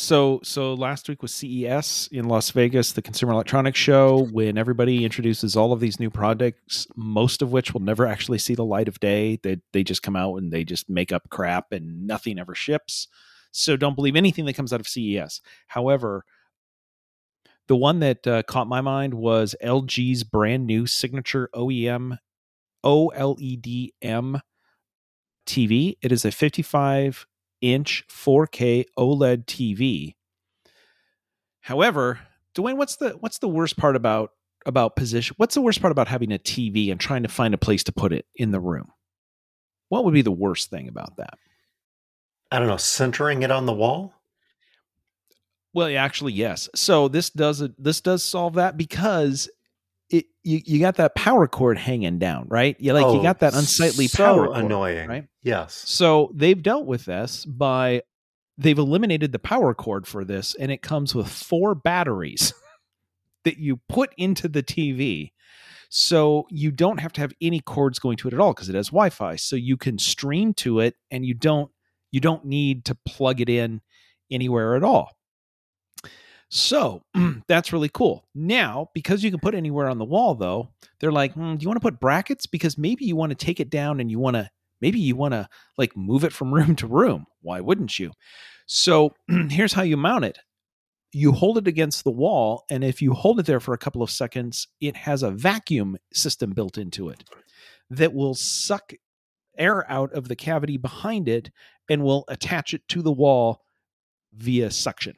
[0.00, 5.04] So so last week was CES in Las Vegas, the Consumer Electronics Show, when everybody
[5.04, 8.86] introduces all of these new products, most of which will never actually see the light
[8.86, 9.40] of day.
[9.42, 13.08] They they just come out and they just make up crap and nothing ever ships.
[13.50, 15.40] So don't believe anything that comes out of CES.
[15.66, 16.24] However,
[17.68, 22.18] The one that uh, caught my mind was LG's brand new signature OEM
[22.84, 24.40] OLED M
[25.46, 25.96] TV.
[26.00, 27.26] It is a 55
[27.60, 30.14] inch 4K OLED TV.
[31.60, 32.20] However,
[32.54, 34.32] Dwayne, what's the what's the worst part about
[34.66, 35.34] about position?
[35.38, 37.92] What's the worst part about having a TV and trying to find a place to
[37.92, 38.90] put it in the room?
[39.88, 41.34] What would be the worst thing about that?
[42.50, 44.14] I don't know, centering it on the wall?
[45.74, 46.68] Well, actually, yes.
[46.74, 49.48] So this does this does solve that because
[50.10, 52.76] it you, you got that power cord hanging down, right?
[52.78, 55.08] You like you Oh, got that unsightly so power cord, annoying.
[55.08, 55.26] right?
[55.42, 55.74] Yes.
[55.86, 58.02] So they've dealt with this by
[58.56, 62.52] they've eliminated the power cord for this, and it comes with four batteries
[63.44, 65.32] that you put into the TV.
[65.90, 68.74] So you don't have to have any cords going to it at all because it
[68.74, 69.36] has Wi-Fi.
[69.36, 71.70] So you can stream to it, and you don't
[72.10, 73.80] you don't need to plug it in
[74.30, 75.17] anywhere at all.
[76.50, 77.02] So
[77.48, 78.26] that's really cool.
[78.34, 80.70] Now, because you can put anywhere on the wall, though,
[81.00, 82.46] they're like, "Hmm, do you want to put brackets?
[82.46, 85.34] Because maybe you want to take it down and you want to, maybe you want
[85.34, 87.26] to like move it from room to room.
[87.42, 88.12] Why wouldn't you?
[88.66, 89.14] So
[89.50, 90.38] here's how you mount it
[91.12, 94.02] you hold it against the wall, and if you hold it there for a couple
[94.02, 97.24] of seconds, it has a vacuum system built into it
[97.90, 98.92] that will suck
[99.56, 101.50] air out of the cavity behind it
[101.88, 103.62] and will attach it to the wall
[104.34, 105.16] via suction.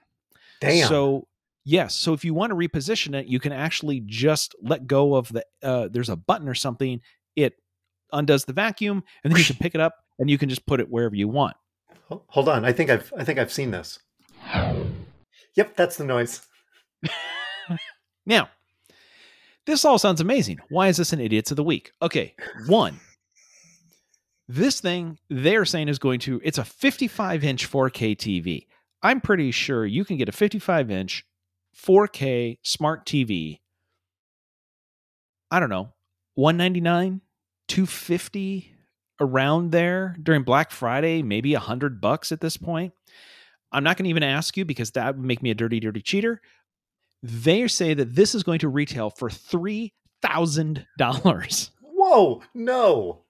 [0.60, 0.88] Damn.
[0.88, 1.26] So
[1.64, 5.28] yes, so if you want to reposition it, you can actually just let go of
[5.28, 5.44] the.
[5.62, 7.00] Uh, there's a button or something.
[7.36, 7.54] It
[8.12, 10.80] undoes the vacuum, and then you can pick it up and you can just put
[10.80, 11.56] it wherever you want.
[12.28, 12.64] Hold on.
[12.64, 13.98] I think I've I think I've seen this.
[15.56, 16.42] Yep, that's the noise.
[18.26, 18.48] Now,
[19.66, 20.58] this all sounds amazing.
[20.68, 21.92] Why is this an idiots of the week?
[22.02, 22.34] Okay,
[22.66, 23.00] one.
[24.48, 26.40] This thing they're saying is going to.
[26.44, 28.66] It's a 55 inch 4K TV.
[29.02, 31.24] I'm pretty sure you can get a 55 inch
[31.76, 33.60] 4K smart TV.
[35.50, 35.92] I don't know,
[36.34, 37.20] 199,
[37.68, 38.72] 250
[39.20, 42.92] around there during Black Friday, maybe a hundred bucks at this point.
[43.72, 46.02] I'm not going to even ask you because that would make me a dirty, dirty
[46.02, 46.40] cheater.
[47.22, 49.92] They say that this is going to retail for three
[50.22, 51.70] thousand dollars.
[51.82, 53.22] Whoa, no.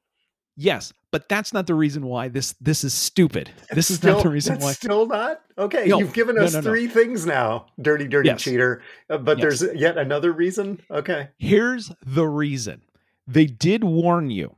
[0.63, 3.47] Yes, but that's not the reason why this this is stupid.
[3.47, 4.73] This That's is still, not the reason why.
[4.73, 5.87] Still not okay.
[5.87, 6.71] No, you've given us no, no.
[6.71, 7.65] three things now.
[7.81, 8.43] Dirty, dirty Yes.
[8.43, 8.83] cheater.
[9.09, 9.61] Uh, but Yes.
[9.61, 10.83] there's yet another reason.
[10.91, 11.31] Okay.
[11.39, 12.83] Here's the reason.
[13.27, 14.55] They did warn you.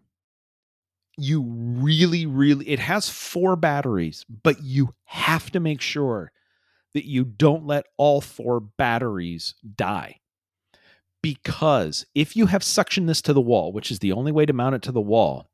[1.17, 6.33] You really, really, it has four batteries, but you have to make sure
[6.95, 10.19] that you don't let all four batteries die.
[11.23, 14.53] Because if you have suctioned this to the wall, which is the only way to
[14.53, 15.52] mount it to the wall,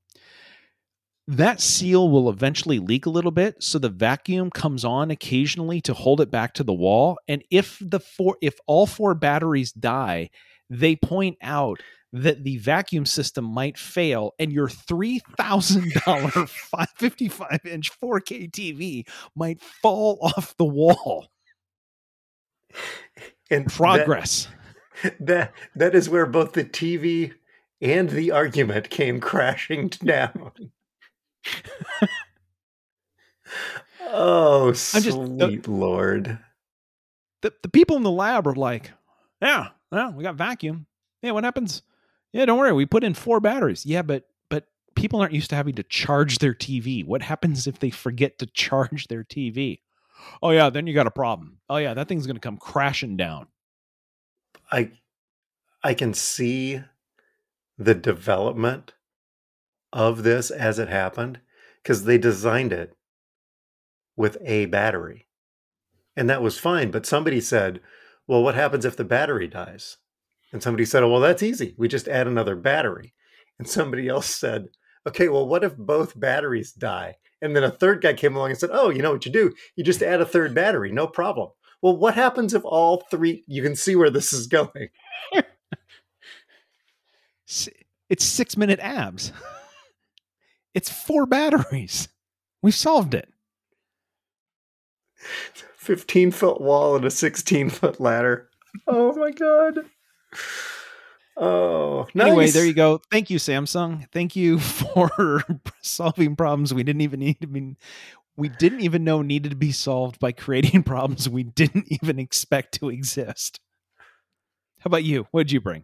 [1.31, 5.93] that seal will eventually leak a little bit so the vacuum comes on occasionally to
[5.93, 10.31] hold it back to the wall and if the four if all four batteries die
[10.71, 11.81] they point out
[12.15, 19.07] that the vacuum system might fail and your $3000 555 inch 4k tv
[19.37, 21.29] might fall off the wall
[23.51, 24.49] And that- progress
[25.21, 27.35] That, that is where both the TV
[27.81, 30.51] and the argument came crashing down.
[34.03, 36.39] Oh, I'm just- sweet lord.
[37.43, 38.91] the, the people in the lab are like,
[39.41, 40.87] yeah, well, we got vacuum.
[41.23, 41.83] Yeah, what happens?
[42.33, 43.87] Yeah, don't worry, we put in four batteries.
[43.87, 47.05] Yeah, but but people aren't used to having to charge their TV.
[47.05, 49.81] What happens if they forget to charge their TV?
[50.43, 51.59] Oh yeah, then you got a problem.
[51.71, 53.47] Oh yeah, that thing's gonna come crashing down.
[54.71, 54.91] I
[55.83, 56.83] I can see
[57.79, 58.95] the development
[59.93, 61.41] of this as it happened
[61.83, 62.95] because they designed it
[64.17, 65.27] with a battery.
[66.17, 67.81] And that was fine, but somebody said,
[68.27, 69.99] "Well, what happens if the battery dies?"
[70.53, 71.75] And somebody said, "Oh, well, that's easy.
[71.79, 73.15] We just add another battery."
[73.59, 74.69] And somebody else said,
[75.07, 78.59] "Okay, well, what if both batteries die?" And then a third guy came along and
[78.59, 79.55] said, "Oh, you know what you do?
[79.77, 83.45] You just add a third battery, no problem." Well, what happens if all three?
[83.47, 84.91] You can see where this is going.
[88.11, 89.33] It's six minute abs.
[90.79, 92.09] it's four batteries.
[92.63, 93.29] We've solved it.
[95.77, 98.49] 15 foot wall and a 16 foot ladder.
[98.87, 99.81] Oh my god.
[101.37, 102.55] Oh, Anyway, nice.
[102.55, 103.01] there you go.
[103.11, 104.07] Thank you, Samsung.
[104.13, 105.43] Thank you for
[105.83, 107.77] solving problems we didn't even need to be
[108.37, 112.75] we didn't even know needed to be solved by creating problems we didn't even expect
[112.79, 113.59] to exist.
[114.79, 115.27] How about you?
[115.33, 115.83] What did you bring?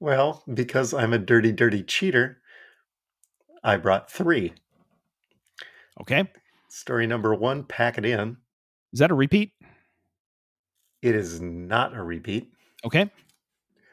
[0.00, 2.38] Well, because I'm a dirty, dirty cheater,
[3.62, 4.54] I brought three.
[6.00, 6.30] Okay.
[6.68, 8.36] Story number one, pack it in.
[8.92, 9.52] Is that a repeat?
[11.02, 12.50] It is not a repeat.
[12.84, 13.10] Okay.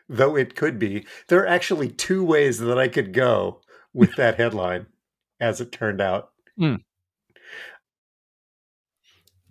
[0.08, 1.06] though it could be.
[1.28, 3.62] There are actually two ways that I could go
[3.94, 4.88] with that headline,
[5.40, 6.32] as it turned out.
[6.58, 6.76] Hmm.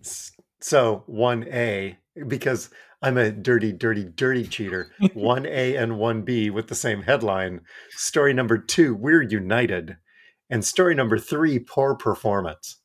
[0.00, 1.96] S- So, 1A,
[2.26, 2.70] because
[3.02, 7.60] I'm a dirty, dirty, dirty cheater, 1A and 1B with the same headline.
[7.90, 9.96] Story number two, We're United.
[10.50, 12.76] And story number three, Poor Performance.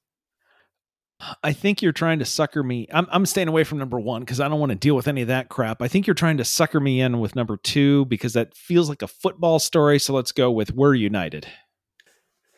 [1.42, 2.88] I think you're trying to sucker me.
[2.92, 5.22] I'm, I'm staying away from number one because I don't want to deal with any
[5.22, 5.82] of that crap.
[5.82, 9.02] I think you're trying to sucker me in with number two because that feels like
[9.02, 10.00] a football story.
[10.00, 11.48] So let's go with We're United.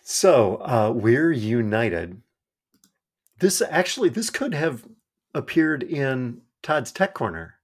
[0.02, 2.22] So, uh, We're United.
[3.40, 4.86] This actually, this could have
[5.34, 7.56] appeared in Todd's Tech Corner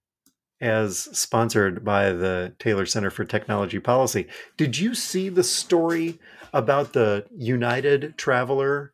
[0.60, 4.28] as sponsored by the Taylor Center for Technology Policy.
[4.58, 6.20] Did you see the story
[6.54, 8.94] about the United traveler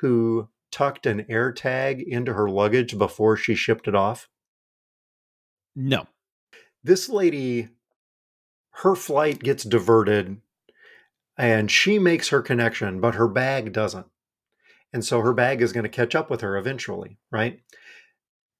[0.00, 4.28] who tucked an AirTag into her luggage before she shipped it off?
[5.76, 6.06] No.
[6.82, 7.68] This lady,
[8.70, 10.40] her flight gets diverted
[11.36, 14.06] and she makes her connection, but her bag doesn't.
[14.92, 17.60] And so her bag is going to catch up with her eventually, right?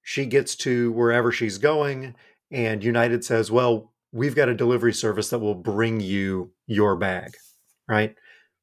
[0.01, 2.15] She gets to wherever she's going,
[2.51, 7.31] and United says, Well, we've got a delivery service that will bring you your bag,
[7.87, 8.15] right?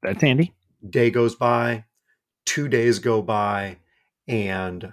[0.02, 0.52] That's handy.
[0.88, 1.84] Day goes by,
[2.44, 3.78] two days go by,
[4.26, 4.92] and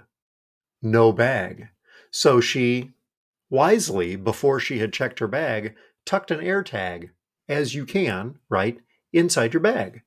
[0.82, 1.68] no bag.
[2.10, 2.90] So she
[3.48, 5.74] wisely, before she had checked her bag,
[6.06, 7.10] tucked an air tag,
[7.48, 8.78] as you can, right,
[9.12, 10.02] inside your bag.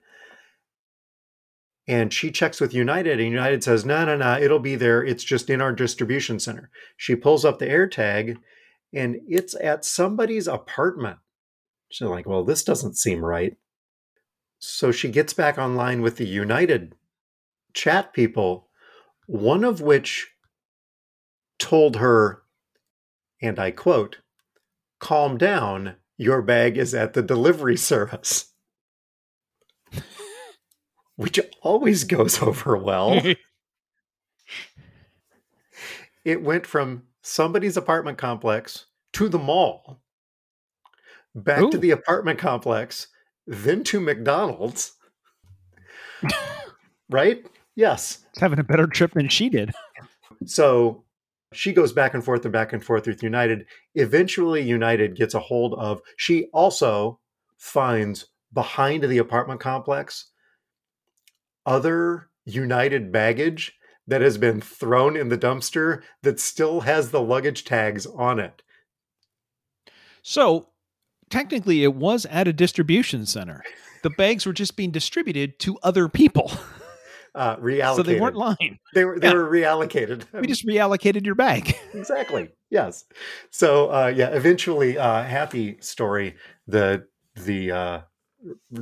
[1.85, 5.03] And she checks with United, and United says, No, no, no, it'll be there.
[5.03, 6.69] It's just in our distribution center.
[6.95, 8.37] She pulls up the air tag,
[8.93, 11.17] and it's at somebody's apartment.
[11.89, 13.57] She's like, Well, this doesn't seem right.
[14.65, 16.95] So she gets back online with the United
[17.73, 18.69] chat people,
[19.25, 20.31] one of which
[21.59, 22.43] told her,
[23.41, 24.19] and I quote,
[24.99, 28.53] calm down, your bag is at the delivery service.
[31.17, 33.21] Which always goes over well.
[36.23, 39.99] it went from somebody's apartment complex to the mall,
[41.35, 43.07] back to the apartment complex,
[43.47, 44.93] then to McDonald's.
[47.09, 47.45] right?
[47.75, 48.25] Yes.
[48.31, 49.71] It's having a better trip than she did.
[50.45, 51.03] So
[51.53, 53.65] she goes back and forth and back and forth with United.
[53.95, 57.19] Eventually, United gets a hold of, she also
[57.57, 60.31] finds behind the apartment complex
[61.65, 63.73] other United baggage
[64.07, 68.61] that has been thrown in the dumpster that still has the luggage tags on it.
[70.21, 70.69] So
[71.29, 73.63] technically, it was at a distribution center.
[74.03, 76.51] The bags were just being distributed to other people.
[77.35, 77.95] Uh, reallocated.
[77.95, 78.77] So they weren't lying.
[78.93, 79.33] They were, they Yeah.
[79.33, 80.25] were reallocated.
[80.39, 81.75] We just reallocated your bag.
[81.95, 82.51] exactly.
[82.69, 83.05] Yes.
[83.49, 86.35] So uh, yeah, eventually, uh, happy story.
[86.67, 88.01] The the uh,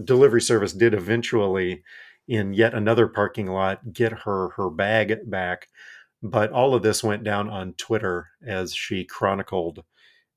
[0.03, 1.83] delivery service did eventually,
[2.27, 5.67] in yet another parking lot, get her her bag back.
[6.21, 9.85] But all of this went down on Twitter as she chronicled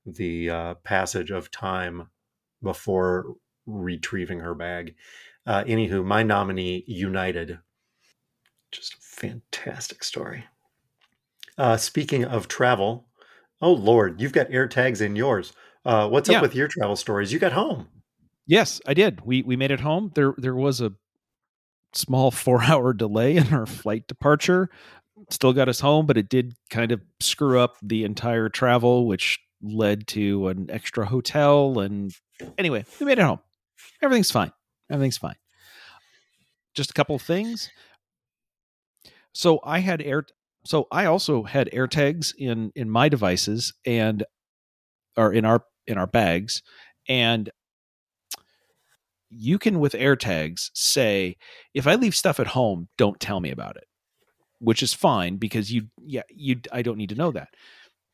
[0.07, 2.09] the uh, passage of time
[2.63, 3.35] before
[3.67, 4.95] retrieving her bag.
[5.47, 7.59] Uh, anywho, my nominee, United.
[8.73, 10.45] Just a fantastic story.
[11.57, 13.07] Uh, speaking of travel,
[13.61, 15.53] oh Lord, you've got air tags in yours.
[15.85, 16.37] Uh, what's Yeah.
[16.39, 17.33] up with your travel stories?
[17.33, 17.89] You got home.
[18.47, 19.21] Yes, I did.
[19.25, 20.11] We we made it home.
[20.15, 20.93] There there was a
[21.93, 24.69] small four hour delay in our flight departure.
[25.31, 29.39] Still got us home, but it did kind of screw up the entire travel, which
[29.65, 31.81] led to an extra hotel.
[31.81, 32.15] And
[32.59, 33.41] anyway, we made it home.
[34.03, 34.53] Everything's fine.
[34.91, 35.37] Everything's fine.
[36.75, 37.71] Just a couple of things.
[39.33, 40.25] So I had air.
[40.65, 44.25] So I also had air tags in in my devices and
[45.17, 46.63] or in our in our bags
[47.09, 47.51] and
[49.37, 51.37] you can with AirTags say
[51.75, 53.87] if I leave stuff at home, don't tell me about it,
[54.61, 57.49] which is fine because you yeah you I don't need to know that.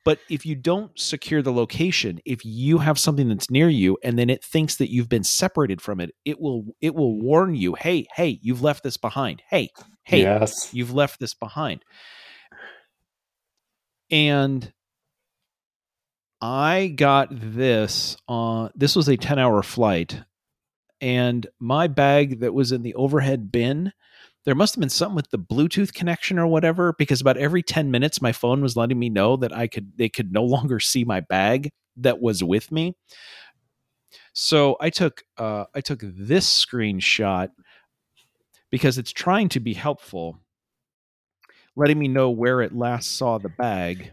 [0.05, 4.19] But if you don't secure the location, if you have something that's near you and
[4.19, 7.75] then it thinks that you've been separated from it, it will it will warn you,
[7.75, 9.43] "Hey, hey, you've left this behind.
[9.49, 9.69] Hey,
[10.05, 10.73] hey, yes.
[10.73, 11.85] you've left this behind."
[14.11, 14.73] And
[16.41, 20.23] I got this on this was a 10-hour flight
[21.01, 23.93] and my bag that was in the overhead bin
[24.45, 27.91] there must have been something with the bluetooth connection or whatever because about every 10
[27.91, 31.05] minutes my phone was letting me know that i could they could no longer see
[31.05, 32.95] my bag that was with me
[34.33, 37.49] so i took uh, i took this screenshot
[38.71, 40.39] because it's trying to be helpful
[41.77, 44.13] letting me know where it last saw the bag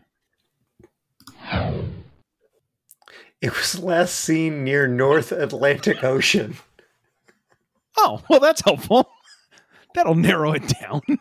[3.39, 6.57] It was last seen near North Atlantic Ocean.
[7.95, 9.09] Oh, well, that's helpful.
[9.95, 11.01] That'll narrow it down.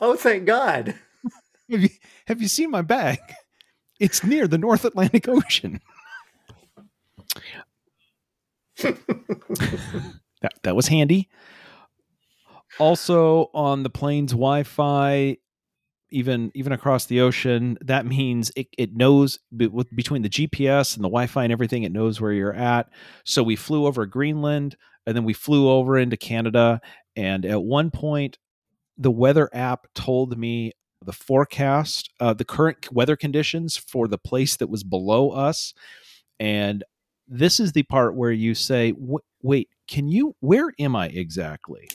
[0.00, 0.94] Oh, thank God.
[1.68, 1.88] Have you,
[2.28, 3.18] have you seen my bag?
[3.98, 5.80] It's near the North Atlantic Ocean.
[8.82, 11.28] that, that was handy.
[12.78, 15.36] Also, on the plane's Wi-Fi,
[16.10, 21.08] even even across the ocean, that means it, it knows between the GPS and the
[21.08, 22.90] Wi-Fi and everything, it knows where you're at.
[23.24, 24.76] So we flew over Greenland,
[25.06, 26.80] and then we flew over into Canada.
[27.16, 28.38] And at one point,
[28.96, 30.72] the weather app told me
[31.04, 35.74] the forecast, uh, the current weather conditions for the place that was below us.
[36.38, 36.84] And
[37.26, 38.94] this is the part where you say,
[39.42, 40.36] "Wait, can you?
[40.40, 41.88] Where am I exactly?"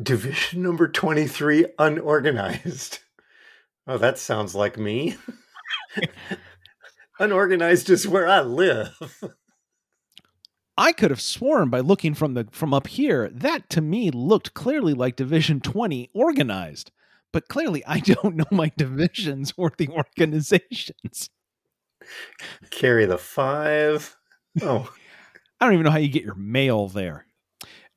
[0.00, 3.00] Division number 23 unorganized.
[3.88, 5.14] Oh, that sounds like me.
[7.20, 9.22] unorganized is where I live.
[10.78, 14.54] I could have sworn by looking from the from up here that to me looked
[14.54, 16.90] clearly like Division 20 organized.
[17.32, 21.30] But clearly I don't know my divisions or the organizations.
[22.70, 24.16] Carry the five.
[24.62, 24.92] Oh,
[25.60, 27.26] I don't even know how you get your mail there.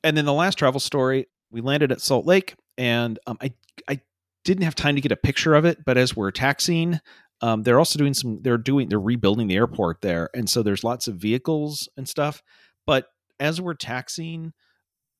[0.02, 3.52] And then the last travel story, we landed at Salt Lake, and um, I
[3.86, 4.00] I
[4.44, 7.00] didn't have time to get a picture of it, but as we're taxiing,
[7.42, 8.40] um, they're also doing some.
[8.42, 12.42] They're doing they're rebuilding the airport there, and so there's lots of vehicles and stuff.
[12.90, 13.06] But
[13.38, 14.52] as we're taxiing,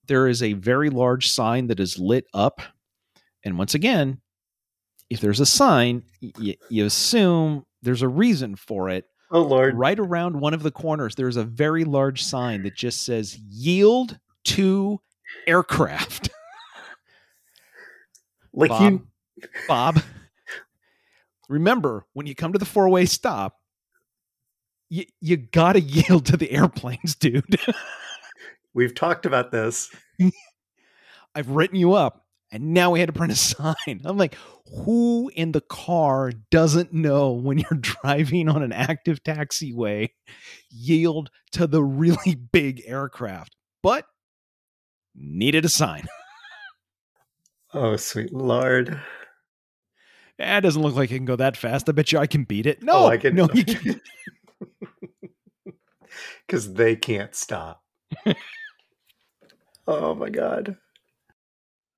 [0.08, 2.60] there is a very large sign that is lit up,
[3.44, 4.20] and once again,
[5.08, 9.04] if there's a sign, y- you assume there's a reason for it.
[9.30, 9.76] Oh Lord.
[9.76, 14.18] right around one of the corners there's a very large sign that just says yield
[14.46, 15.00] to
[15.46, 16.28] aircraft.
[18.52, 18.82] Like bob.
[18.82, 19.06] you
[19.68, 20.02] bob.
[21.48, 23.59] Remember when you come to the four-way stop
[24.91, 27.59] you, you gotta yield to the airplanes dude
[28.74, 29.91] we've talked about this.
[31.34, 34.34] i've written you up and now we had to print a sign i'm like
[34.84, 40.09] who in the car doesn't know when you're driving on an active taxiway
[40.68, 44.05] yield to the really big aircraft but
[45.14, 46.07] needed a sign
[47.72, 49.01] Oh, sweet Lord.
[50.38, 51.88] That doesn't look like it can go that fast.
[51.88, 52.78] I bet you I can beat it.
[52.82, 54.01] Oh, no, oh, I can no, you can't.
[56.46, 57.84] Because they can't stop.
[59.86, 60.76] oh my God.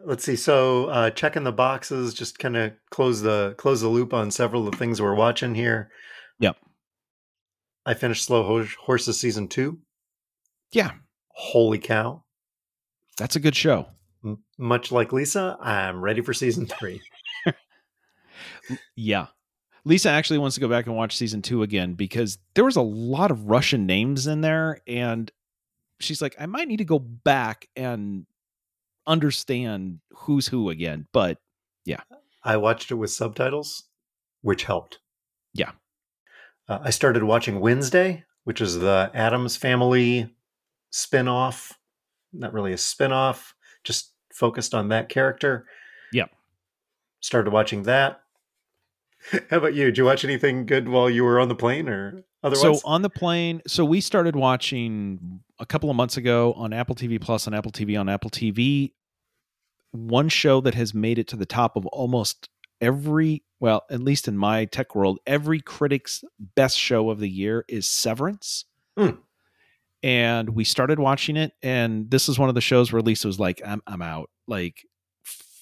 [0.04, 0.36] Let's see.
[0.36, 4.66] So uh checking the boxes, just kind of close the close the loop on several
[4.66, 5.90] of the things we're watching here.
[6.40, 6.56] Yep.
[7.86, 9.78] I finished Slow Ho- Horses season two.
[10.72, 10.92] Yeah,
[11.28, 12.24] Holy cow.
[13.16, 13.86] that's a good show.
[14.24, 17.00] M- much like Lisa, I'm ready for season three.
[18.94, 19.26] Yeah.
[19.84, 22.82] Lisa actually wants to go back and watch season two again because there was a
[22.82, 24.80] lot of Russian names in there.
[24.86, 25.30] And
[25.98, 28.26] she's like, I might need to go back and
[29.06, 31.06] understand who's who again.
[31.12, 31.38] But
[31.84, 32.00] yeah,
[32.44, 33.84] I watched it with subtitles,
[34.42, 34.98] which helped.
[35.52, 35.72] Yeah.
[36.68, 40.32] Uh, I started watching Wednesday, which is the Addams Family
[40.90, 41.76] spin-off.
[42.32, 45.66] Not really a spin-off, just focused on that character.
[46.12, 46.26] Yeah,
[47.20, 48.21] Started watching that.
[49.50, 49.86] How about you?
[49.86, 52.80] Did you watch anything good while you were on the plane or otherwise?
[52.80, 56.94] so on the plane, so we started watching a couple of months ago on Apple
[56.94, 58.92] TV Plus on Apple TV on Apple TV.
[59.92, 62.48] One show that has made it to the top of almost
[62.80, 66.24] every, well, at least in my tech world, every critic's
[66.56, 68.64] best show of the year is Severance.
[68.96, 69.10] Hmm.
[70.02, 73.38] And we started watching it, and this is one of the shows where Lisa was
[73.38, 74.84] like, "I'm, I'm out." Like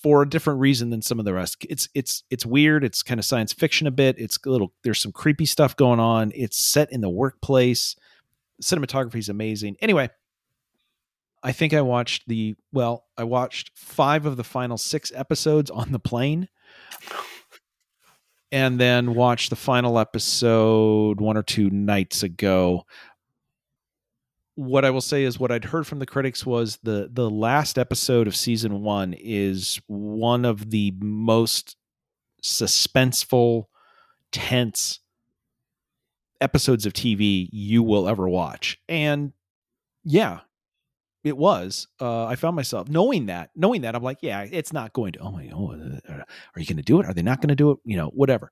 [0.02, 1.66] for a different reason than some of the rest.
[1.68, 2.84] It's it's it's weird.
[2.84, 4.18] It's kind of science fiction a bit.
[4.18, 6.32] It's a little there's some creepy stuff going on.
[6.34, 7.96] It's set in the workplace.
[8.62, 9.76] Cinematography is amazing.
[9.80, 10.10] Anyway,
[11.42, 15.92] I think I watched the well, I watched 5 of the final 6 episodes on
[15.92, 16.48] the plane.
[18.52, 22.84] And then watched the final episode one or two nights ago.
[24.56, 27.78] What I will say is what I'd heard from the critics was the the last
[27.78, 31.76] episode of season 1 is one of the most
[32.42, 33.66] suspenseful,
[34.32, 35.00] tense
[36.40, 38.78] episodes of TV you will ever watch.
[38.88, 39.32] And
[40.04, 40.40] yeah,
[41.22, 41.86] it was.
[42.00, 45.18] Uh, I found myself knowing that, knowing that, I'm like, yeah, it's not going to.
[45.20, 45.72] Oh my, oh,
[46.08, 47.06] uh, are you going to do it?
[47.06, 47.78] Are they not going to do it?
[47.84, 48.50] You know, whatever.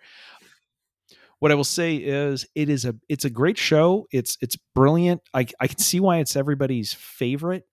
[1.40, 4.06] What I will say is, it is a, it's a great show.
[4.10, 5.20] It's, it's brilliant.
[5.32, 7.64] I, I can see why it's everybody's favorite,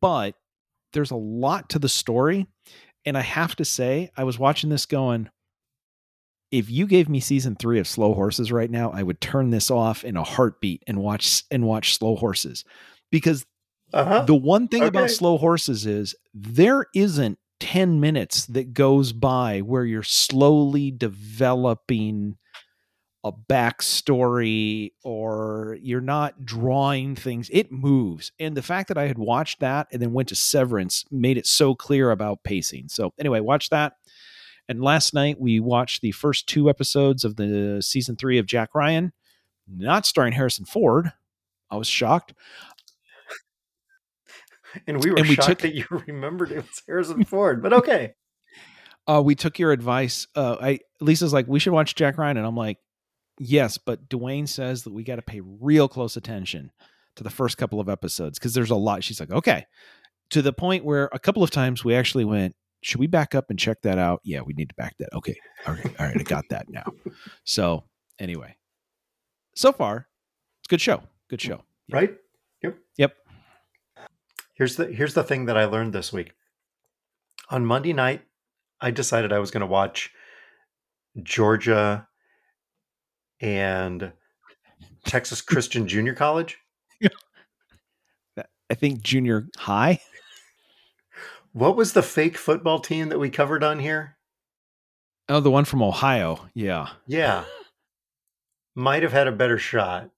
[0.00, 0.34] but
[0.92, 2.46] there's a lot to the story,
[3.04, 5.28] and I have to say, I was watching this going,
[6.50, 9.70] if you gave me season three of Slow Horses right now, I would turn this
[9.70, 12.64] off in a heartbeat and watch and watch Slow Horses,
[13.10, 13.44] because
[13.92, 14.24] Uh-huh.
[14.24, 19.84] the one thing about Slow Horses is there isn't ten minutes that goes by where
[19.84, 22.36] you're slowly developing
[23.26, 27.50] a backstory or you're not drawing things.
[27.52, 31.04] It moves, and the fact that I had watched that and then went to Severance
[31.10, 32.88] made it so clear about pacing.
[32.88, 33.94] So anyway, watch that.
[34.68, 38.74] And last night we watched the first two episodes of the season three of Jack
[38.74, 39.12] Ryan,
[39.68, 41.12] not starring Harrison Ford.
[41.70, 42.32] I was shocked.
[44.86, 47.72] and we were and we shocked took- that you remembered it was Harrison Ford, but
[47.72, 48.14] okay.
[49.08, 50.26] Uh, we took your advice.
[50.34, 52.78] Uh, I Lisa's like, we should watch Jack Ryan, and I'm like,
[53.38, 56.70] yes, but Dwayne says that we got to pay real close attention
[57.16, 59.02] to the first couple of episodes because there's a lot.
[59.02, 59.66] She's like, okay,
[60.30, 63.50] to the point where a couple of times we actually went, should we back up
[63.50, 64.20] and check that out?
[64.22, 65.08] Yeah, we need to back that.
[65.14, 66.84] Okay, all right, all right, I got that now.
[67.44, 67.84] So
[68.18, 68.56] anyway,
[69.54, 70.08] so far,
[70.60, 71.02] it's a good show.
[71.28, 71.62] Good show.
[71.90, 72.14] Right?
[72.62, 72.78] Yep.
[72.98, 73.14] Yep.
[74.54, 76.32] Here's the here's the thing that I learned this week.
[77.50, 78.22] On Monday night,
[78.80, 80.10] I decided I was going to watch
[81.22, 82.08] Georgia
[83.40, 84.12] and
[85.04, 86.58] Texas Christian Junior College.
[88.68, 90.00] I think junior high.
[91.52, 94.16] What was the fake football team that we covered on here?
[95.28, 96.48] Oh, the one from Ohio.
[96.54, 96.88] Yeah.
[97.06, 97.44] Yeah.
[98.74, 100.10] Might have had a better shot.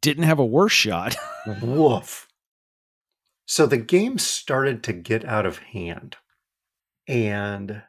[0.00, 1.16] Didn't have a worse shot.
[1.62, 2.28] Woof.
[3.46, 6.16] So the game started to get out of hand.
[7.06, 7.82] And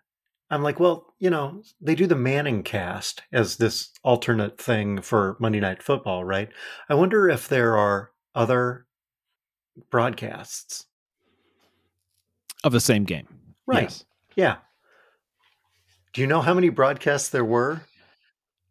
[0.51, 5.59] I'm like, well, you know, they do the ManningCast as this alternate thing for Monday
[5.59, 6.49] Night Football, right?
[6.87, 8.85] I wonder if there are other
[9.89, 10.85] broadcasts.
[12.63, 13.27] of the same game.
[13.65, 13.83] Right.
[13.83, 14.05] Yes.
[14.35, 14.55] Yeah.
[16.13, 17.81] Do you know how many broadcasts there were?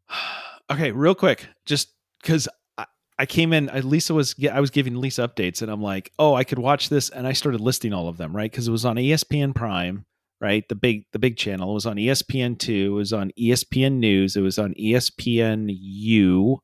[0.70, 1.90] okay, real quick, just
[2.22, 2.48] because
[2.78, 2.86] I,
[3.18, 6.34] I came in, I, Lisa was, I was giving Lisa updates, and I'm like, oh,
[6.34, 8.50] I could watch this, and I started listing all of them, right?
[8.50, 10.06] Because it was on ESPN Prime,
[10.40, 10.68] right?
[10.68, 11.70] The big, the big channel.
[11.70, 12.92] It was on ESPN two.
[12.92, 14.36] It was on ESPN News.
[14.36, 16.60] It was on ESPN U.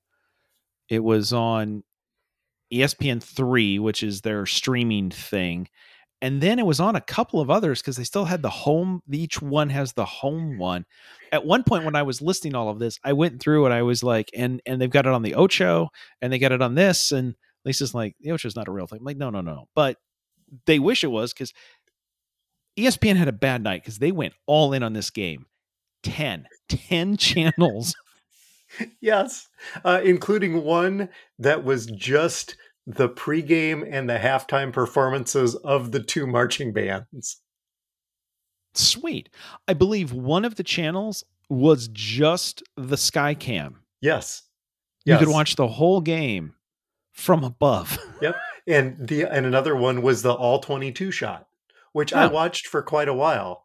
[0.88, 1.82] It was on
[2.72, 5.68] ESPN three, which is their streaming thing.
[6.22, 9.00] And then it was on a couple of others because they still had the home.
[9.10, 10.84] Each one has the home one.
[11.32, 13.82] At one point, when I was listing all of this, I went through and I
[13.82, 15.88] was like, and and they've got it on the Ocho,
[16.20, 18.98] and they got it on this, and Lisa's like, the Ocho's not a real thing.
[18.98, 19.66] I'm like, no, no, no.
[19.74, 19.96] But
[20.66, 21.52] they wish it was because
[22.80, 25.46] ESPN had a bad night because they went all in on this game.
[26.02, 27.94] 10, 10 channels.
[29.00, 29.48] Yes,
[29.84, 31.08] uh, including one
[31.38, 32.56] that was just
[32.86, 37.40] the pregame and the halftime performances of the two marching bands.
[38.74, 39.28] Sweet.
[39.66, 43.74] I believe one of the channels was just the Skycam.
[44.00, 44.42] Yes.
[45.04, 46.54] You could watch the whole game
[47.12, 47.98] from above.
[48.22, 48.36] Yep.
[48.66, 51.48] And the and another one was the all 22 shot
[51.92, 52.28] which i Oh.
[52.30, 53.64] watched for quite a while.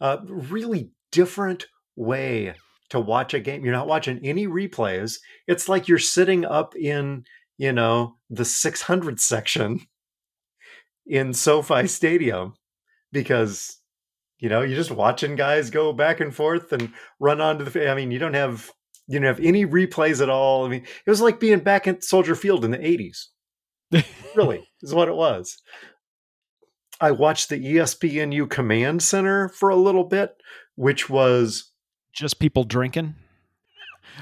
[0.00, 1.66] Uh, really different
[1.96, 2.54] way
[2.90, 3.64] to watch a game.
[3.64, 5.18] You're not watching any replays.
[5.46, 7.24] It's like you're sitting up in
[7.56, 9.80] you know the 600 section
[11.06, 12.54] in sofi stadium
[13.12, 13.78] because
[14.38, 17.94] you know you're just watching guys go back and forth and run onto the i
[17.94, 18.70] mean you don't have
[19.06, 20.64] you don't have any replays at all.
[20.64, 23.26] I mean it was like being back at soldier field in the 80s
[24.34, 25.58] really is what it was
[27.00, 30.36] i watched the espnu command center for a little bit
[30.76, 31.70] which was
[32.12, 33.14] just people drinking.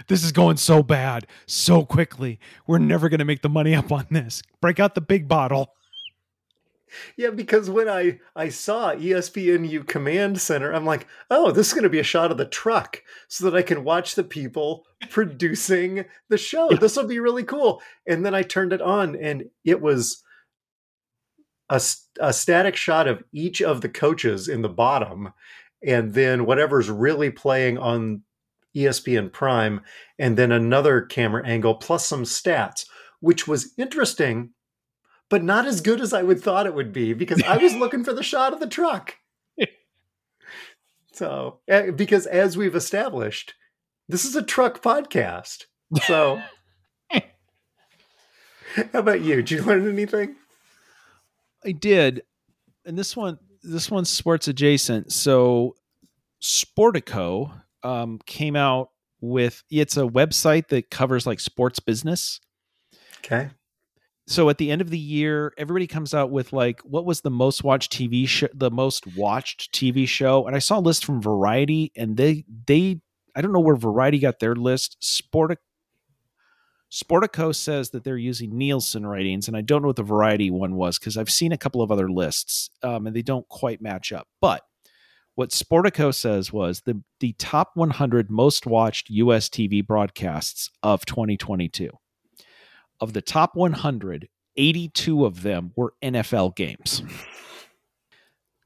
[0.08, 2.40] This is going so bad so quickly.
[2.66, 4.42] We're never going to make the money up on this.
[4.60, 5.74] Break out the big bottle.
[7.16, 11.82] yeah because when i i saw espnu command center i'm like oh this is going
[11.84, 16.04] to be a shot of the truck so that i can watch the people producing
[16.28, 19.80] the show this will be really cool and then i turned it on and it
[19.80, 20.22] was
[21.72, 21.80] a,
[22.20, 25.32] a static shot of each of the coaches in the bottom
[25.84, 28.22] and then whatever's really playing on
[28.76, 29.80] espn prime
[30.18, 32.84] and then another camera angle plus some stats
[33.20, 34.50] which was interesting
[35.30, 38.04] but not as good as i would thought it would be because i was looking
[38.04, 39.16] for the shot of the truck.
[41.14, 43.54] So eh, because as we've established
[44.08, 45.64] this is a truck podcast.
[46.04, 46.42] So
[47.10, 47.22] how
[48.92, 49.36] about you?
[49.36, 50.36] Did you learn anything
[51.64, 52.22] I did,
[52.84, 55.12] and this one, this one's sports adjacent.
[55.12, 55.76] So,
[56.42, 57.52] Sportico
[57.82, 58.90] um, came out
[59.20, 62.40] with it's a website that covers like sports business.
[63.18, 63.50] okay
[64.26, 67.30] so at the end of the year, everybody comes out with like what was the
[67.30, 71.20] most watched TV show, the most watched TV show, and I saw a list from
[71.20, 73.00] Variety, and they they
[73.34, 74.96] I don't know where Variety got their list.
[75.02, 75.56] Sportic
[76.92, 80.74] Sportico says that they're using Nielsen ratings, and I don't know what the Variety one
[80.74, 84.12] was because I've seen a couple of other lists, um, and they don't quite match
[84.12, 84.28] up.
[84.42, 84.62] But
[85.34, 89.48] what Sportico says was the the top 100 most watched U.S.
[89.48, 91.88] TV broadcasts of 2022.
[93.00, 97.02] Of the top 100, 82 of them were NFL games.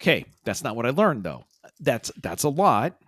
[0.02, 1.44] Okay, that's not what I learned though.
[1.78, 2.98] That's that's a lot,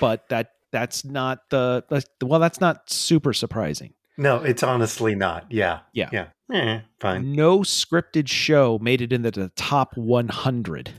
[0.00, 1.84] but that that's not the
[2.22, 2.40] well.
[2.40, 3.92] That's not super surprising.
[4.18, 5.46] No, it's honestly not.
[5.50, 5.80] Yeah.
[5.92, 6.08] Yeah.
[6.12, 6.26] Yeah.
[6.52, 7.32] Eh, fine.
[7.32, 10.90] No scripted show made it into the top 100.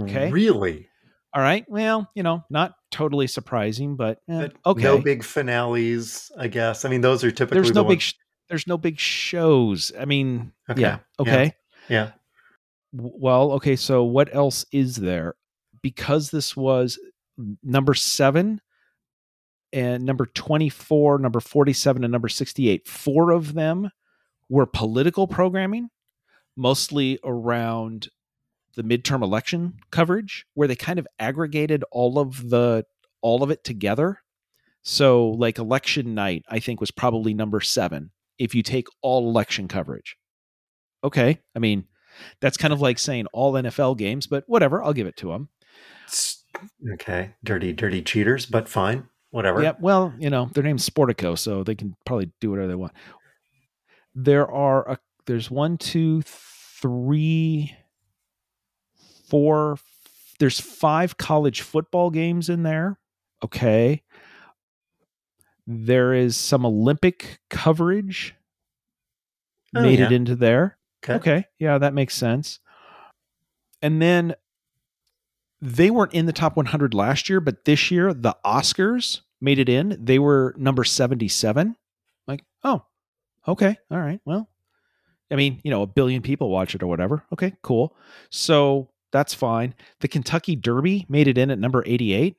[0.00, 0.30] Okay.
[0.30, 0.88] Really?
[1.34, 1.64] All right.
[1.68, 4.82] Well, you know, not totally surprising, but, eh, But okay.
[4.82, 6.84] No big finales, I guess.
[6.84, 8.14] I mean, those are typically there's the no big ones- sh-
[8.48, 9.92] there's no big shows.
[9.98, 10.88] I mean, Okay, yeah.
[10.88, 10.98] yeah.
[11.20, 11.52] Okay.
[11.88, 12.10] Yeah.
[12.94, 13.76] W- Well, okay.
[13.76, 15.34] So what else is there?
[15.82, 16.98] Because this was
[17.62, 18.60] number seven
[19.72, 23.90] and number 24, number 47, and number 68, four of them
[24.48, 25.88] were political programming,
[26.56, 28.08] mostly around
[28.76, 32.84] the midterm election coverage, where they kind of aggregated all of the
[33.20, 34.18] all of it together.
[34.82, 39.68] So like election night, I think was probably number seven if you take all election
[39.68, 40.16] coverage.
[41.04, 41.38] Okay.
[41.54, 41.84] I mean,
[42.40, 45.48] that's kind of like saying all NFL games, but whatever, I'll give it to them.
[46.94, 47.34] Okay.
[47.44, 49.08] Dirty, dirty cheaters, but fine.
[49.32, 49.62] Whatever.
[49.62, 52.92] Yeah, well, you know, their name's Sportico, so they can probably do whatever they want.
[54.14, 57.74] There are a there's one, two, three,
[59.28, 59.78] four.
[60.38, 62.98] There's five college football games in there.
[63.42, 64.02] Okay.
[65.66, 68.34] There is some Olympic coverage
[69.74, 70.76] Oh, made it into there.
[71.02, 71.14] Okay.
[71.14, 71.46] Okay.
[71.58, 72.60] Yeah, that makes sense.
[73.80, 74.34] And then
[75.62, 79.68] they weren't in the top 100 last year, but this year the Oscars made it
[79.68, 79.96] in.
[79.98, 81.76] They were number 77.
[82.26, 82.84] Like, oh,
[83.46, 83.78] okay.
[83.90, 84.20] All right.
[84.24, 84.50] Well,
[85.30, 87.24] I mean, you know, a billion people watch it or whatever.
[87.32, 87.96] Okay, cool.
[88.28, 89.74] So that's fine.
[90.00, 92.36] The Kentucky Derby made it in at number 88.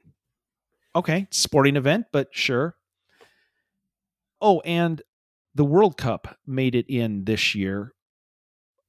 [0.95, 2.76] Okay, sporting event, but sure.
[4.41, 5.01] Oh, and
[5.55, 7.93] the World Cup made it in this year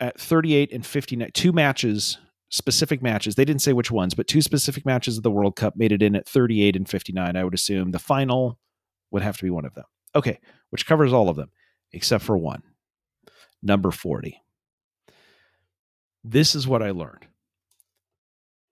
[0.01, 1.31] at 38 and 59.
[1.33, 2.19] Two matches,
[2.55, 3.35] specific matches.
[3.35, 6.03] They didn't say which ones, but two specific matches of the World Cup made it
[6.03, 7.37] in at 38 and 59.
[7.37, 8.61] I would assume the final
[9.11, 9.85] would have to be one of them.
[10.15, 10.39] Okay,
[10.71, 11.51] which covers all of them
[11.93, 12.63] except for one.
[13.61, 14.41] Number 40.
[16.23, 17.27] This is what I learned.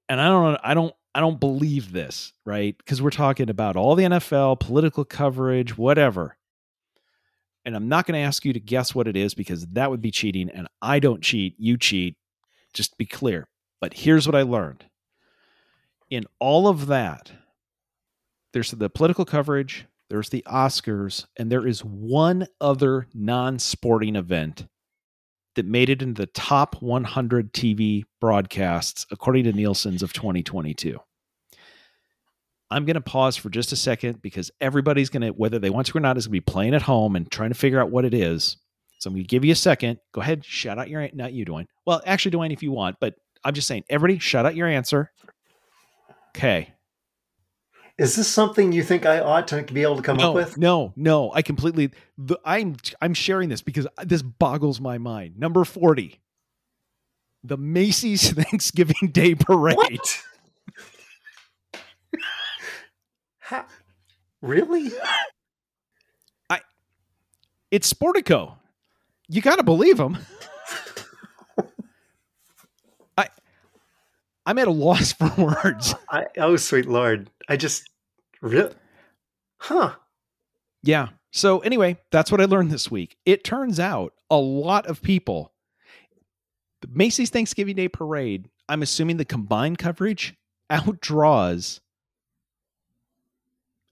[0.09, 2.77] And I don't I don't I don't believe this, right?
[2.79, 6.37] Because we're talking about all the NFL, political coverage, whatever.
[7.65, 10.01] And I'm not going to ask you to guess what it is because that would
[10.01, 10.51] be cheating.
[10.51, 11.55] And I don't cheat.
[11.59, 12.17] You cheat.
[12.73, 13.49] Just be clear.
[13.83, 14.85] But here's what I learned
[16.09, 17.33] in all of that,
[18.53, 24.67] there's the political coverage, there's the Oscars, and there is one other non sporting event
[25.57, 30.99] that made it into the top 100 TV broadcasts, according to Nielsen's of 2022.
[32.71, 35.89] I'm going to pause for just a second because everybody's going to, whether they want
[35.89, 37.91] to or not, is going to be playing at home and trying to figure out
[37.91, 38.59] what it is.
[38.99, 39.99] So I'm going to give you a second.
[40.13, 41.67] Go ahead, shout out your, not you, Dwayne.
[41.85, 43.15] Well, actually, Dwayne, if you want, but
[43.45, 45.11] I'm just saying, everybody, shout out your answer.
[46.37, 46.73] Okay.
[47.99, 50.57] Is this something you think I ought to be able to come no, up with?
[50.59, 51.91] No, no, I completely.
[52.17, 55.39] The, I'm I'm sharing this because this boggles my mind.
[55.39, 56.21] Number forty,
[57.45, 59.77] the Macy's Thanksgiving Day Parade.
[59.77, 60.23] What?
[63.41, 63.67] Ha-
[64.41, 64.91] really?
[66.49, 66.61] I.
[67.71, 68.55] It's Sportico.
[69.29, 70.19] You got to believe them.
[74.45, 75.95] I'm at a loss for words.
[76.11, 77.31] I, oh, sweet lord!
[77.49, 77.89] I just,
[78.41, 78.75] really,
[79.59, 79.95] huh?
[80.83, 81.09] Yeah.
[81.31, 83.17] So anyway, that's what I learned this week.
[83.25, 85.53] It turns out a lot of people
[86.83, 90.35] the Macy's Thanksgiving Day Parade, I'm assuming the combined coverage
[90.71, 91.81] outdraws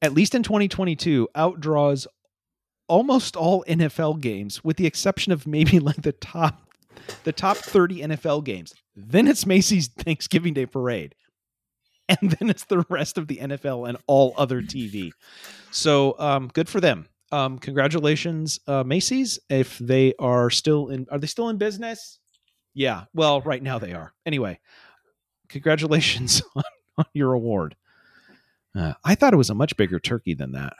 [0.02, 2.06] at least in 2022 outdraws
[2.88, 6.66] almost all NFL games with the exception of maybe like the top
[7.24, 8.74] the top 30 NFL games.
[9.08, 11.14] Then it's Macy's Thanksgiving Day Parade.
[12.08, 15.12] And then it's the rest of the NFL and all other TV.
[15.70, 17.06] So um, good for them.
[17.30, 19.38] Um, congratulations, uh, Macy's.
[19.48, 22.18] If they are still in, are they still in business?
[22.74, 23.04] Yeah.
[23.14, 24.12] Well, right now they are.
[24.26, 24.58] Anyway,
[25.48, 26.64] congratulations on,
[26.98, 27.76] on your award.
[28.74, 30.74] Uh, I thought it was a much bigger turkey than that.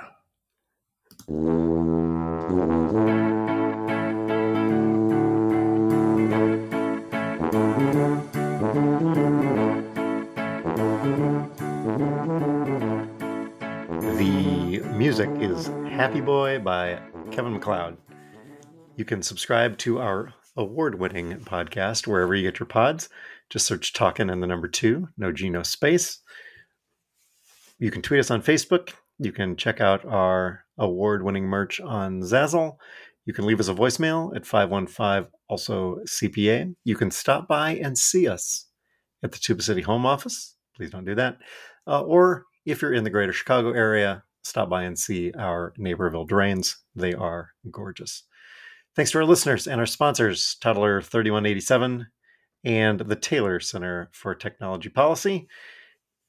[15.11, 17.03] Music is Happy Boy by
[17.33, 17.97] Kevin MacLeod.
[18.95, 23.09] You can subscribe to our award winning podcast wherever you get your pods.
[23.49, 26.21] Just search Talkin' and the number two, no G, no space.
[27.81, 28.93] You can tweet us on Facebook.
[29.19, 32.77] You can check out our award winning merch on Zazzle.
[33.27, 36.73] You can leave us a voicemail at 515 also CPA.
[36.85, 38.69] You can stop by and see us
[39.25, 40.55] at the Tuba City home office.
[40.77, 41.39] Please don't do that.
[41.85, 46.25] Uh, or if you're in the greater Chicago area, stop by and see our Naperville
[46.25, 46.79] drains.
[46.95, 48.25] They are gorgeous.
[48.97, 52.07] Thanks to our listeners and our sponsors, Toddler 3187
[52.65, 55.49] and the Taylor Center for Technology Policy.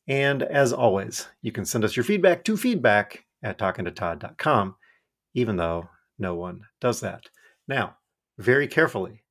[0.08, 4.76] And as always, you can send us your feedback to feedback at talkingtotodd.com,
[5.34, 5.90] even though
[6.20, 7.30] no one does that.
[7.68, 7.98] Now,
[8.38, 9.24] very carefully,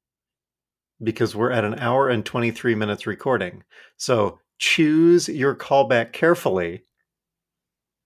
[1.03, 3.65] because we're at an hour and 23 minutes recording.
[3.97, 6.85] So choose your callback carefully.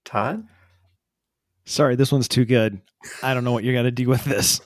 [0.04, 0.46] Todd?
[1.66, 2.80] Sorry, this one's too good.
[3.22, 4.60] I don't know what you're going to do with this.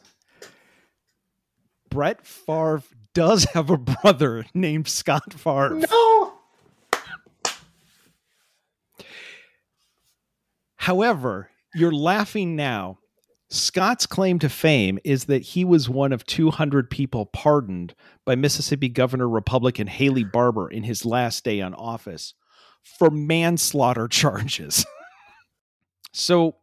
[1.91, 2.83] Brett Favre
[3.15, 5.81] does have a brother named Scott Favre.
[5.91, 6.33] No!
[10.77, 12.99] However, you're laughing now.
[13.51, 17.95] Scott's claim to fame is that he was one of 200 people pardoned
[18.27, 22.35] by Mississippi Governor Republican Haley Barbour in his last day on office
[22.83, 24.85] for manslaughter charges.
[26.13, 26.57] so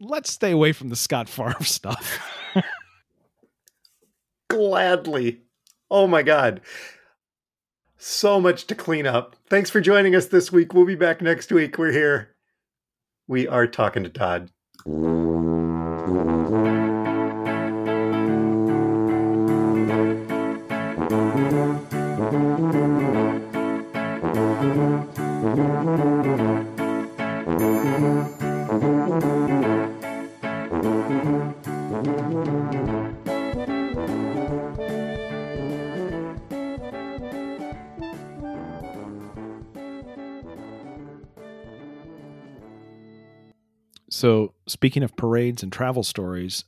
[0.00, 2.20] let's stay away from the Scott Favre stuff.
[4.48, 5.42] Gladly.
[5.90, 6.60] Oh my God.
[7.96, 9.36] So much to clean up.
[9.48, 10.72] Thanks for joining us this week.
[10.72, 11.76] We'll be back next week.
[11.78, 12.34] We're here.
[13.26, 14.50] We are talking to Todd.
[44.18, 46.64] So, speaking of parades and travel stories,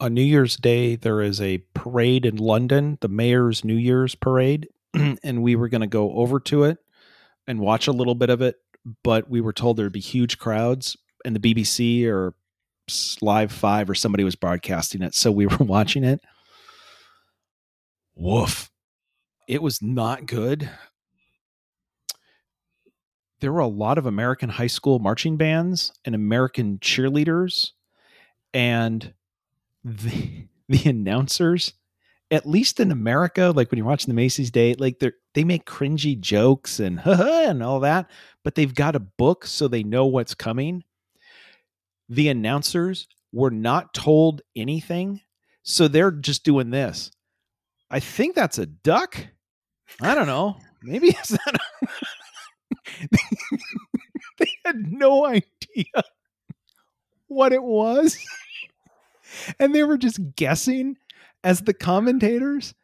[0.00, 4.68] on New Year's Day, there is a parade in London, the Mayor's New Year's Parade.
[4.94, 6.76] and we were going to go over to it
[7.46, 8.56] and watch a little bit of it,
[9.02, 12.34] but we were told there'd be huge crowds, and the BBC or
[13.22, 15.14] Live 5 or somebody was broadcasting it.
[15.14, 16.20] So, we were watching it.
[18.14, 18.70] Woof.
[19.48, 20.68] It was not good.
[23.44, 27.72] There were a lot of American high school marching bands and American cheerleaders
[28.54, 29.12] and
[29.84, 31.74] the the announcers
[32.30, 35.66] at least in America like when you're watching the Macy's Day like they they make
[35.66, 38.08] cringy jokes and and all that
[38.44, 40.82] but they've got a book so they know what's coming.
[42.08, 45.20] The announcers were not told anything
[45.64, 47.10] so they're just doing this.
[47.90, 49.18] I think that's a duck?
[50.00, 50.56] I don't know.
[50.82, 51.60] Maybe it's not
[54.74, 56.02] had no idea
[57.28, 58.18] what it was.
[59.58, 60.96] and they were just guessing
[61.42, 62.74] as the commentators.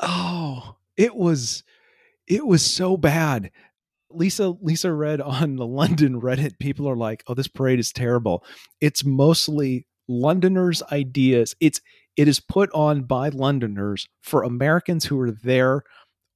[0.00, 1.62] Oh, it was
[2.26, 3.50] it was so bad.
[4.10, 8.44] Lisa Lisa read on the London Reddit people are like, "Oh, this parade is terrible."
[8.80, 11.54] It's mostly Londoners' ideas.
[11.60, 11.80] It's
[12.16, 15.84] it is put on by Londoners for Americans who are there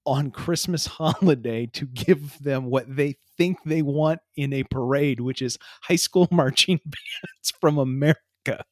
[0.06, 5.42] on Christmas holiday to give them what they think they want in a parade, which
[5.42, 8.64] is high school marching bands from America.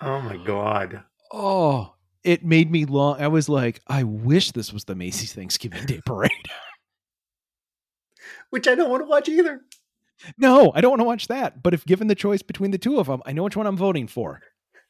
[0.00, 1.02] Oh my God.
[1.32, 3.20] Oh, it made me long.
[3.20, 6.30] I was like, I wish this was the Macy's Thanksgiving Day parade.
[8.50, 9.60] Which I don't want to watch either.
[10.38, 11.62] no, I don't want to watch that.
[11.62, 13.76] But if given the choice between the two of them, I know which one I'm
[13.76, 14.40] voting for.